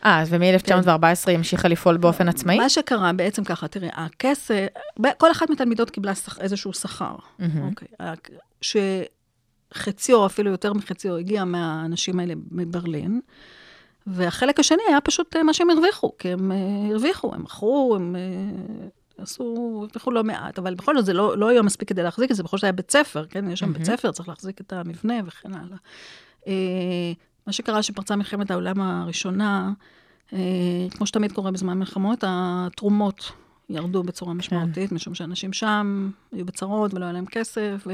[0.06, 2.56] אה, אז ומ-1914 היא המשיכה לפעול באופן עצמאי?
[2.56, 4.66] מה שקרה בעצם ככה, תראי, הכסף,
[5.18, 7.14] כל אחת מהתלמידות קיבלה איזשהו שכר.
[7.70, 7.88] אוקיי.
[8.00, 8.12] ה-
[9.74, 13.20] שחציו, אפילו יותר מחציו, הגיע מהאנשים האלה מברלין.
[14.06, 16.56] והחלק השני היה פשוט אה, מה שהם הרוויחו, כי הם אה,
[16.90, 21.48] הרוויחו, הם מכרו, הם אה, עשו, הרוויחו לא מעט, אבל בכל זאת זה לא, לא
[21.48, 23.50] היה מספיק כדי להחזיק את זה, בכל זאת היה בית ספר, כן?
[23.50, 25.78] יש שם בית ספר, צריך להחזיק את המבנה וכן הלאה.
[27.46, 29.72] מה שקרה שפרצה מלחמת העולם הראשונה,
[30.32, 30.38] אה,
[30.90, 33.32] כמו שתמיד קורה בזמן מלחמות, התרומות
[33.68, 37.86] ירדו בצורה משמעותית, משום שאנשים שם היו בצרות ולא היה להם כסף,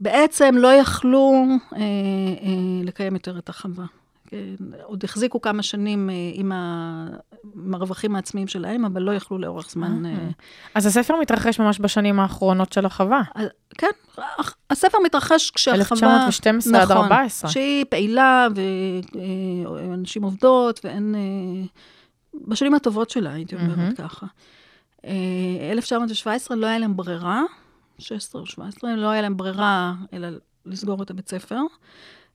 [0.00, 3.84] ובעצם לא יכלו אה, אה, לקיים יותר את החווה.
[4.26, 7.06] כן, עוד החזיקו כמה שנים אה, עם, ה...
[7.54, 10.06] עם הרווחים העצמיים שלהם, אבל לא יכלו לאורך זמן...
[10.06, 10.28] אה,
[10.74, 13.22] אז הספר מתרחש ממש בשנים האחרונות של החווה.
[13.78, 14.22] כן,
[14.70, 15.80] הספר מתרחש כשהחווה...
[15.80, 17.50] 1912 עד 14.
[17.50, 18.48] שהיא פעילה,
[19.74, 21.14] ואנשים עובדות, ואין...
[21.14, 21.66] אה,
[22.48, 24.26] בשנים הטובות שלה, הייתי אומרת ככה.
[25.04, 27.42] אה, 1917 לא היה להם ברירה,
[27.98, 30.28] 16 או 17, לא היה להם ברירה אלא
[30.66, 31.60] לסגור את הבית ספר.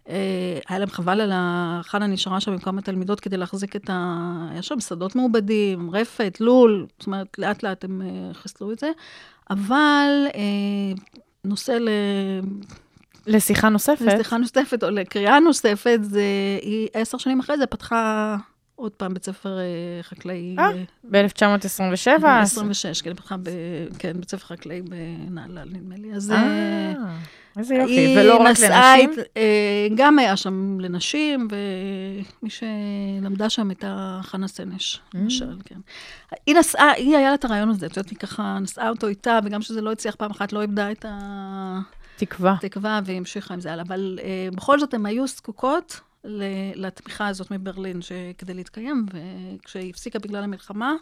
[0.09, 1.81] אה, היה להם חבל על ה...
[1.83, 4.25] חנה נשארה שם עם כמה תלמידות כדי להחזיק את ה...
[4.51, 8.91] היה שם שדות מעובדים, רפת, לול, זאת אומרת, לאט לאט הם אה, חיסלו את זה.
[9.49, 11.01] אבל אה,
[11.43, 11.89] נושא ל...
[13.27, 14.01] לשיחה נוספת.
[14.01, 16.23] לשיחה נוספת או לקריאה נוספת, זה...
[16.61, 18.35] היא עשר שנים אחרי זה פתחה
[18.75, 19.57] עוד פעם בית ספר
[20.01, 20.55] חקלאי.
[20.59, 20.71] אה,
[21.03, 22.21] ב-1927.
[22.21, 23.49] ב- 26, כן, פתחה ב...
[23.99, 26.13] כן, בית ספר חקלאי בנהלל, נדמה לי.
[26.13, 26.33] אז...
[27.59, 28.69] איזה יופי, ולא רק לנשים.
[29.13, 31.47] את- אה, גם היה שם לנשים,
[32.41, 35.17] ומי שלמדה שם הייתה חנה סנש, Mm.
[35.17, 35.79] למשל, כן.
[36.47, 39.39] היא נסעה, היא היה לה את הרעיון הזה, את יודעת, היא ככה נסעה אותו איתה,
[39.43, 41.05] וגם שזה לא הצליח פעם אחת, לא איבדה את
[42.17, 42.53] תקווה.
[42.53, 43.83] התקווה, והיא המשיכה עם זה הלאה.
[43.87, 45.99] אבל אה, בכל זאת, הן היו זקוקות
[46.75, 47.99] לתמיכה הזאת מברלין
[48.37, 50.93] כדי להתקיים, וכשהיא הפסיקה בגלל המלחמה,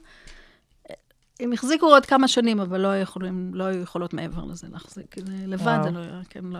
[1.39, 5.15] הם החזיקו עוד כמה שנים, אבל לא יכולים, לא היו יכולות מעבר לזה להחזיק.
[5.25, 5.77] זה לבד.
[5.83, 6.59] זה לא כן, לא,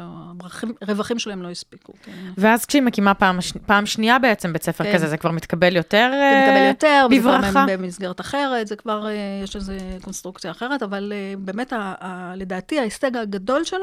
[0.82, 1.93] הרווחים- שלהם לא הספיקו.
[2.03, 2.11] כן.
[2.38, 4.93] ואז כשהיא מקימה פעם, פעם שנייה בעצם בית ספר כן.
[4.93, 7.65] כזה, זה כבר מתקבל יותר זה אה, מקבל יותר, וזה כבר בברכה.
[7.69, 9.13] במסגרת אחרת, זה כבר, אה,
[9.43, 13.80] יש איזו קונסטרוקציה אחרת, אבל אה, באמת, ה- ה- לדעתי, ההישג הגדול שלה,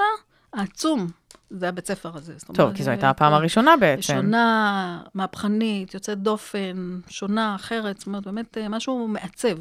[0.54, 1.06] העצום,
[1.50, 2.32] זה הבית ספר הזה.
[2.46, 3.96] טוב, אומרת, כי זו זה- הייתה הפעם הראשונה בעצם.
[4.14, 9.56] ראשונה, מהפכנית, יוצאת דופן, שונה, אחרת, זאת אומרת, באמת אה, משהו מעצב.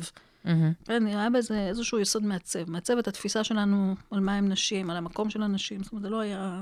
[0.46, 0.72] מהמם.
[0.86, 2.70] כן, נראה בזה איזשהו יסוד מעצב.
[2.72, 6.10] מעצב את התפיסה שלנו על מה הם נשים, על המקום של הנשים, זאת אומרת, זה
[6.10, 6.62] לא היה...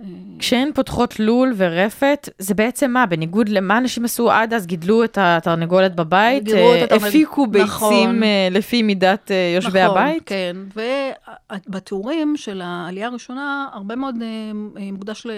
[0.00, 0.06] אה,
[0.38, 3.06] כשהן פותחות לול ורפת, זה בעצם מה?
[3.06, 8.20] בניגוד למה אנשים עשו עד אז, גידלו את התרנגולת בבית, אה, התרנג- הפיקו ביצים נכון.
[8.50, 10.22] לפי מידת יושבי נכון, הבית?
[10.26, 10.56] כן,
[11.68, 14.14] ובתיאורים של העלייה הראשונה, הרבה מאוד
[14.92, 15.30] מוקדש ל...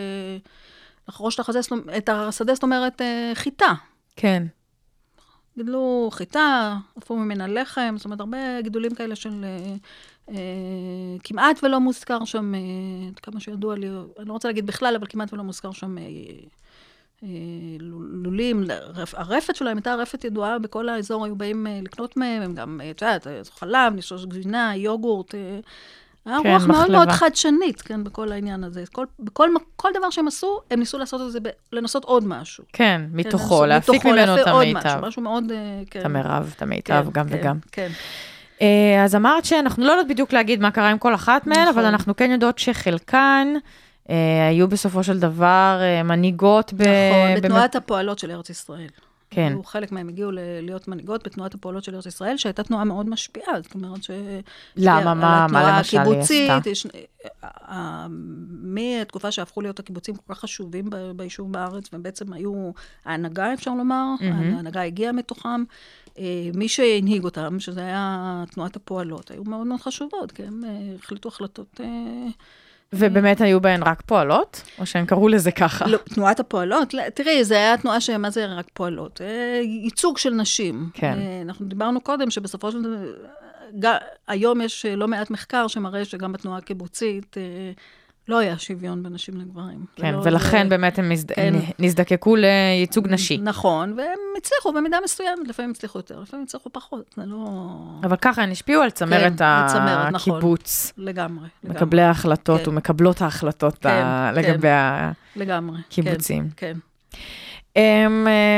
[1.08, 1.60] לחרוש את החזה,
[2.08, 3.02] השדה, זאת אומרת,
[3.34, 3.72] חיטה.
[4.16, 4.42] כן.
[5.58, 9.44] גידלו חיטה, עפו ממנה לחם, זאת אומרת, הרבה גידולים כאלה של...
[9.44, 9.74] אה,
[10.28, 10.34] אה,
[11.24, 12.60] כמעט ולא מוזכר שם, אה,
[13.22, 13.88] כמה שידוע לי,
[14.18, 16.02] אני לא רוצה להגיד בכלל, אבל כמעט ולא מוזכר שם אה,
[17.22, 17.28] אה,
[17.80, 18.64] לול- לולים.
[18.70, 22.80] הרפ- הרפת שלהם הייתה רפת ידועה, בכל האזור היו באים אה, לקנות מהם, הם גם,
[22.90, 25.34] את יודעת, חלב, נישוש גבינה, יוגורט.
[26.26, 27.12] אה, היה כן, רוח מאוד מאוד מחלבה.
[27.12, 28.84] חדשנית, כן, בכל העניין הזה.
[28.92, 32.64] כל, בכל, כל דבר שהם עשו, הם ניסו לעשות את זה, ב, לנסות עוד משהו.
[32.72, 34.78] כן, כן, מתוכו, לנסות- להפיק מתוכו ממנו את המיטב.
[34.86, 35.56] משהו, משהו מאוד, אה,
[35.90, 36.00] כן.
[36.00, 37.58] את המרב, את המיטב, כן, גם כן, וגם.
[37.72, 37.88] כן.
[38.62, 41.74] אה, אז אמרת שאנחנו לא יודעות בדיוק להגיד מה קרה עם כל אחת מהן, נכון.
[41.74, 43.48] אבל אנחנו כן יודעות שחלקן
[44.10, 46.82] אה, היו בסופו של דבר אה, מנהיגות ב...
[46.82, 48.88] נכון, בתנועת הפועלות של ארץ ישראל.
[49.30, 49.48] כן.
[49.52, 50.30] היו חלק מהם הגיעו
[50.62, 53.60] להיות מנהיגות בתנועת הפועלות של ארץ ישראל, שהייתה תנועה מאוד משפיעה.
[53.62, 54.10] זאת אומרת ש...
[54.76, 55.14] למה?
[55.14, 56.70] מה- מה למשל היא עשתה?
[56.70, 56.86] יש-
[57.42, 58.06] ה-
[58.62, 62.70] מהתקופה שהפכו להיות הקיבוצים כל כך חשובים ביישוב בארץ, והם בעצם היו
[63.04, 64.54] ההנהגה, אפשר לומר, מהמם.
[64.56, 65.64] ההנהגה הגיעה מתוכם.
[66.18, 66.24] אה,
[66.54, 71.28] מי שהנהיג אותם, שזה היה תנועת הפועלות, היו מאוד מאוד חשובות, כי הם אה, החליטו
[71.28, 71.80] החלטות...
[72.94, 74.62] ובאמת היו בהן רק פועלות?
[74.78, 75.86] או שהן קראו לזה ככה?
[75.86, 79.20] לא, תנועת הפועלות, לא, תראי, זה היה תנועה שמה זה רק פועלות?
[79.20, 80.90] אה, ייצוג של נשים.
[80.94, 81.18] כן.
[81.18, 82.82] אה, אנחנו דיברנו קודם שבסופו של
[83.72, 83.96] דבר,
[84.28, 87.36] היום יש אה, לא מעט מחקר שמראה שגם בתנועה הקיבוצית
[88.30, 89.84] לא היה שוויון בין נשים לגברים.
[89.96, 91.54] כן, ולכן זה- באמת הם מזד- כן.
[91.78, 93.38] נזדקקו לייצוג נשי.
[93.42, 97.46] נכון, והם הצליחו במידה מסוימת, לפעמים הצליחו יותר, לפעמים הצליחו פחות, זה לא...
[98.04, 99.44] אבל ככה הן השפיעו על צמרת כן,
[100.12, 100.34] נכון.
[100.34, 100.92] הקיבוץ.
[100.98, 101.76] לגמרי, לגמרי.
[101.76, 102.70] מקבלי ההחלטות כן.
[102.70, 104.40] ומקבלות ההחלטות כן, ה- כן.
[104.40, 105.12] לגבי ה...
[105.36, 105.78] לגמרי.
[105.88, 106.48] קיבוצים.
[106.56, 106.72] כן,
[107.76, 107.82] אמ,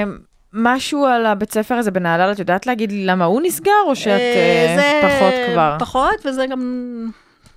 [0.04, 0.18] אמ,
[0.52, 4.06] משהו על הבית ספר הזה בנהלל, את יודעת להגיד לי למה הוא נסגר, או שאת
[4.20, 5.76] אה, אה, פחות כבר?
[5.80, 6.60] פחות, וזה גם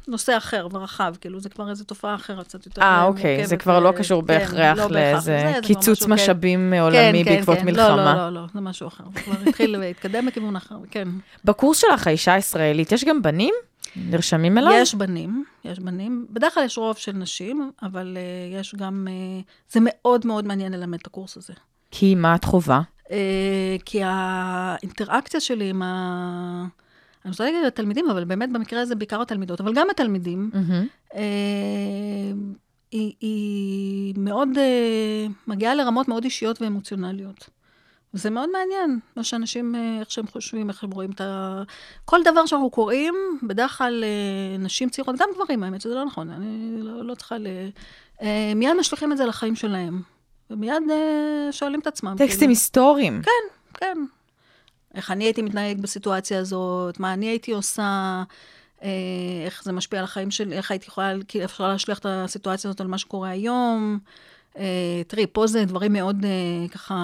[0.08, 3.18] נושא אחר ורחב, כאילו, זה כבר איזו תופעה אחרת קצת יותר אה, מורכבת.
[3.18, 6.14] אוקיי, זה כבר לא קשור כן, בהכרח לא בהכרח לאיזה קיצוץ כן.
[6.14, 7.66] משאבים כן, עולמי כן, בעקבות כן.
[7.66, 7.96] מלחמה.
[7.96, 9.04] לא, לא, לא, לא, זה משהו אחר.
[9.14, 11.08] זה כבר התחיל להתקדם לכיוון אחר, כן.
[11.46, 13.54] בקורס שלך, האישה הישראלית, יש גם בנים?
[13.96, 14.74] נרשמים אליו?
[14.74, 16.26] יש בנים, יש בנים.
[16.30, 19.08] בדרך כלל יש רוב של נשים, אבל uh, יש גם...
[19.08, 19.44] Uh,
[19.74, 21.54] זה מאוד מאוד מעניין ללמד את הקורס הזה.
[21.92, 22.82] כי מה את חובה?
[23.04, 23.10] Uh,
[23.86, 26.66] כי האינטראקציה שלי עם ה...
[27.26, 30.88] אני רוצה להגיד התלמידים, אבל באמת במקרה הזה בעיקר התלמידות, אבל גם התלמידים, מהמם.
[31.16, 31.22] אה,
[32.92, 37.50] היא, היא מאוד, אה, מגיעה לרמות מאוד אישיות ואמוציונליות.
[38.16, 41.64] וזה מאוד מעניין, מה שאנשים, אה, איך שהם חושבים, איך הם רואים את ה...
[42.06, 43.14] כל דבר שאנחנו קוראים,
[43.44, 47.38] בדרך כלל אה, נשים צעירות, גם גברים, האמת שזה לא נכון, אני לא, לא צריכה
[47.38, 47.48] ל...
[48.22, 50.02] אה, מיד משליכים את זה לחיים שלהם.
[50.50, 50.84] ומיד
[51.52, 52.16] שואלים את עצמם.
[52.18, 53.22] טקסטים כאילו, היסטוריים.
[53.22, 53.32] כן,
[53.74, 53.98] כן.
[54.96, 58.24] איך אני הייתי מתנהג בסיטואציה הזאת, מה אני הייתי עושה,
[58.84, 58.90] אה,
[59.46, 62.82] איך זה משפיע על החיים שלי, איך הייתי יכולה, כאילו אפשר להשליך את הסיטואציה הזאת
[62.82, 64.00] על מה שקורה היום.
[64.58, 66.96] אה, תראי, פה זה דברים מאוד אה, ככה,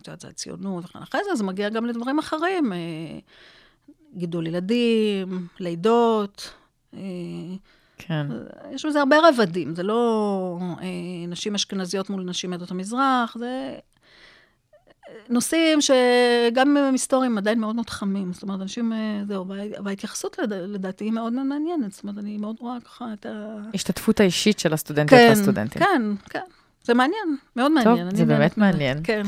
[0.00, 2.72] את יודעת, זה הציונות וכן אחרי זה, זה מגיע גם לדברים אחרים,
[4.14, 6.52] גידול ילדים, לידות.
[7.98, 8.26] כן.
[8.70, 10.86] יש בזה הרבה רבדים, זה לא אה,
[11.28, 13.78] נשים אשכנזיות מול נשים מעדות המזרח, זה
[15.28, 15.96] נושאים שגם
[16.68, 18.32] אם הם היסטוריים עדיין מאוד מאוד חמים.
[18.32, 18.98] זאת אומרת, אנשים, אה,
[19.28, 21.92] זהו, וה- וההתייחסות לד- לדעתי היא מאוד מאוד מעניינת.
[21.92, 23.56] זאת אומרת, אני מאוד רואה ככה את ה...
[23.74, 25.82] השתתפות האישית של הסטודנטיות כן, והסטודנטים.
[25.82, 26.40] כן, כן.
[26.84, 28.06] זה מעניין, מאוד מעניין.
[28.06, 28.66] אני זה באמת מזה.
[28.66, 28.98] מעניין.
[29.04, 29.22] כן.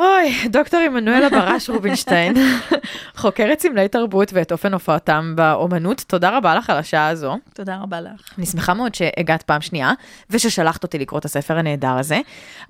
[0.00, 2.34] אוי, דוקטור עמנואלה ברש רובינשטיין,
[3.16, 7.36] חוקרת סמלי תרבות ואת אופן הופעתם באומנות, תודה רבה לך על השעה הזו.
[7.54, 8.20] תודה רבה לך.
[8.38, 9.92] אני שמחה מאוד שהגעת פעם שנייה,
[10.30, 12.20] וששלחת אותי לקרוא את הספר הנהדר הזה.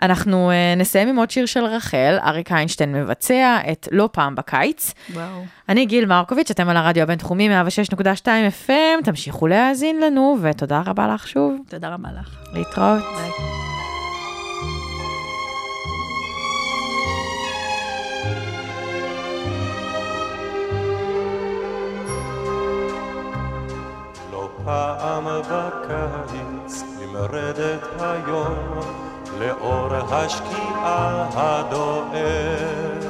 [0.02, 4.94] אנחנו uh, נסיים עם עוד שיר של רחל, אריק איינשטיין מבצע את לא פעם בקיץ.
[5.14, 5.44] וואו.
[5.68, 8.26] אני גיל מרקוביץ', אתם על הרדיו הבינתחומי 106.2
[8.66, 12.36] FM, תמשיכו להאזין לנו, ותודה רבה לך שוב, תודה רבה לך.
[12.52, 13.02] להתראות.
[13.02, 13.69] ביי.
[24.70, 28.80] פעם בקיץ נמרדת היום
[29.38, 33.04] לאור השקיעה הדועך.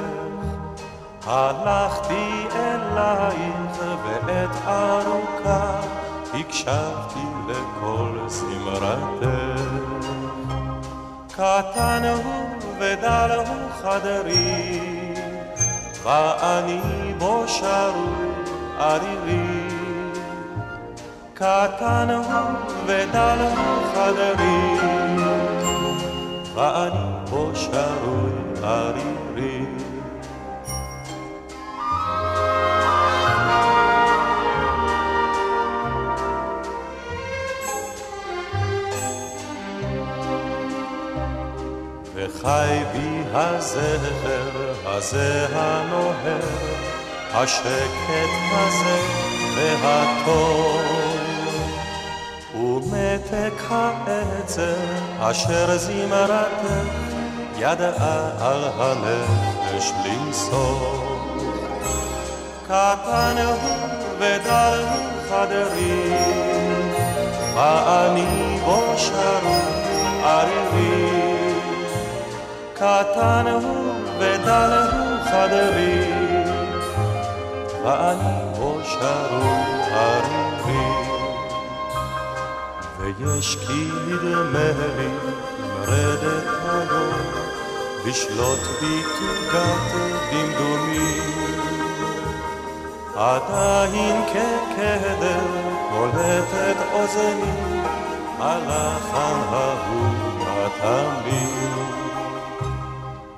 [1.27, 5.81] הלכתי אלייך ועת ארוכה
[6.33, 9.27] הקשבתי לכל זמרתך.
[11.31, 12.45] קטן הוא
[12.79, 14.79] ודל הוא חדרי,
[16.03, 16.81] ואני
[17.17, 18.31] בו שרוי
[18.79, 19.80] ערירי.
[21.41, 22.43] קטן הוא
[22.85, 24.77] ודל הוא חדרי,
[26.55, 28.31] ואני בו שרוי
[28.63, 29.65] ערירי.
[42.15, 46.39] וחי בי הזכר הזה הנוהר,
[47.33, 48.99] השקט הזה
[49.81, 51.00] והטוב.
[53.31, 54.75] ומתק העצר
[55.19, 56.67] אשר זמרתך
[57.57, 61.07] ידעה על הנפש למסור.
[62.63, 63.77] קטן הוא
[64.19, 66.13] ודל הוא חדרי,
[67.55, 71.43] ואני בו שרוי ערירי.
[72.73, 76.11] קטן הוא ודל הוא חדרי,
[77.83, 81.10] ואני בו שרוי ערירי.
[83.17, 85.09] ויש כי נדמה לי
[85.79, 87.21] לרדת היום,
[88.05, 89.93] לשלוט בי תוגת
[90.31, 91.41] דמדומים.
[93.15, 95.45] עדיין כקדר
[95.89, 97.81] קולטת אוזני,
[98.39, 101.51] הלחן ההוא התמיד.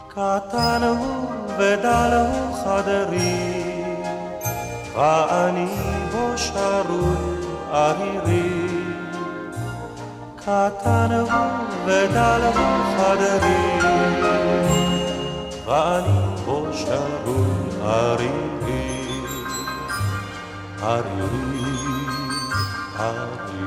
[0.08, 3.64] קטן הוא ודל הוא חדרי,
[4.96, 5.68] ואני
[6.12, 7.38] בו שרוי
[7.72, 8.63] ערירי.
[10.46, 11.30] קטן הוא
[11.86, 12.42] ודל
[12.98, 13.80] חדרי,
[15.66, 19.04] ואני בו שרוי ערירי.
[20.82, 21.64] ערירי,
[23.00, 23.63] ערירי.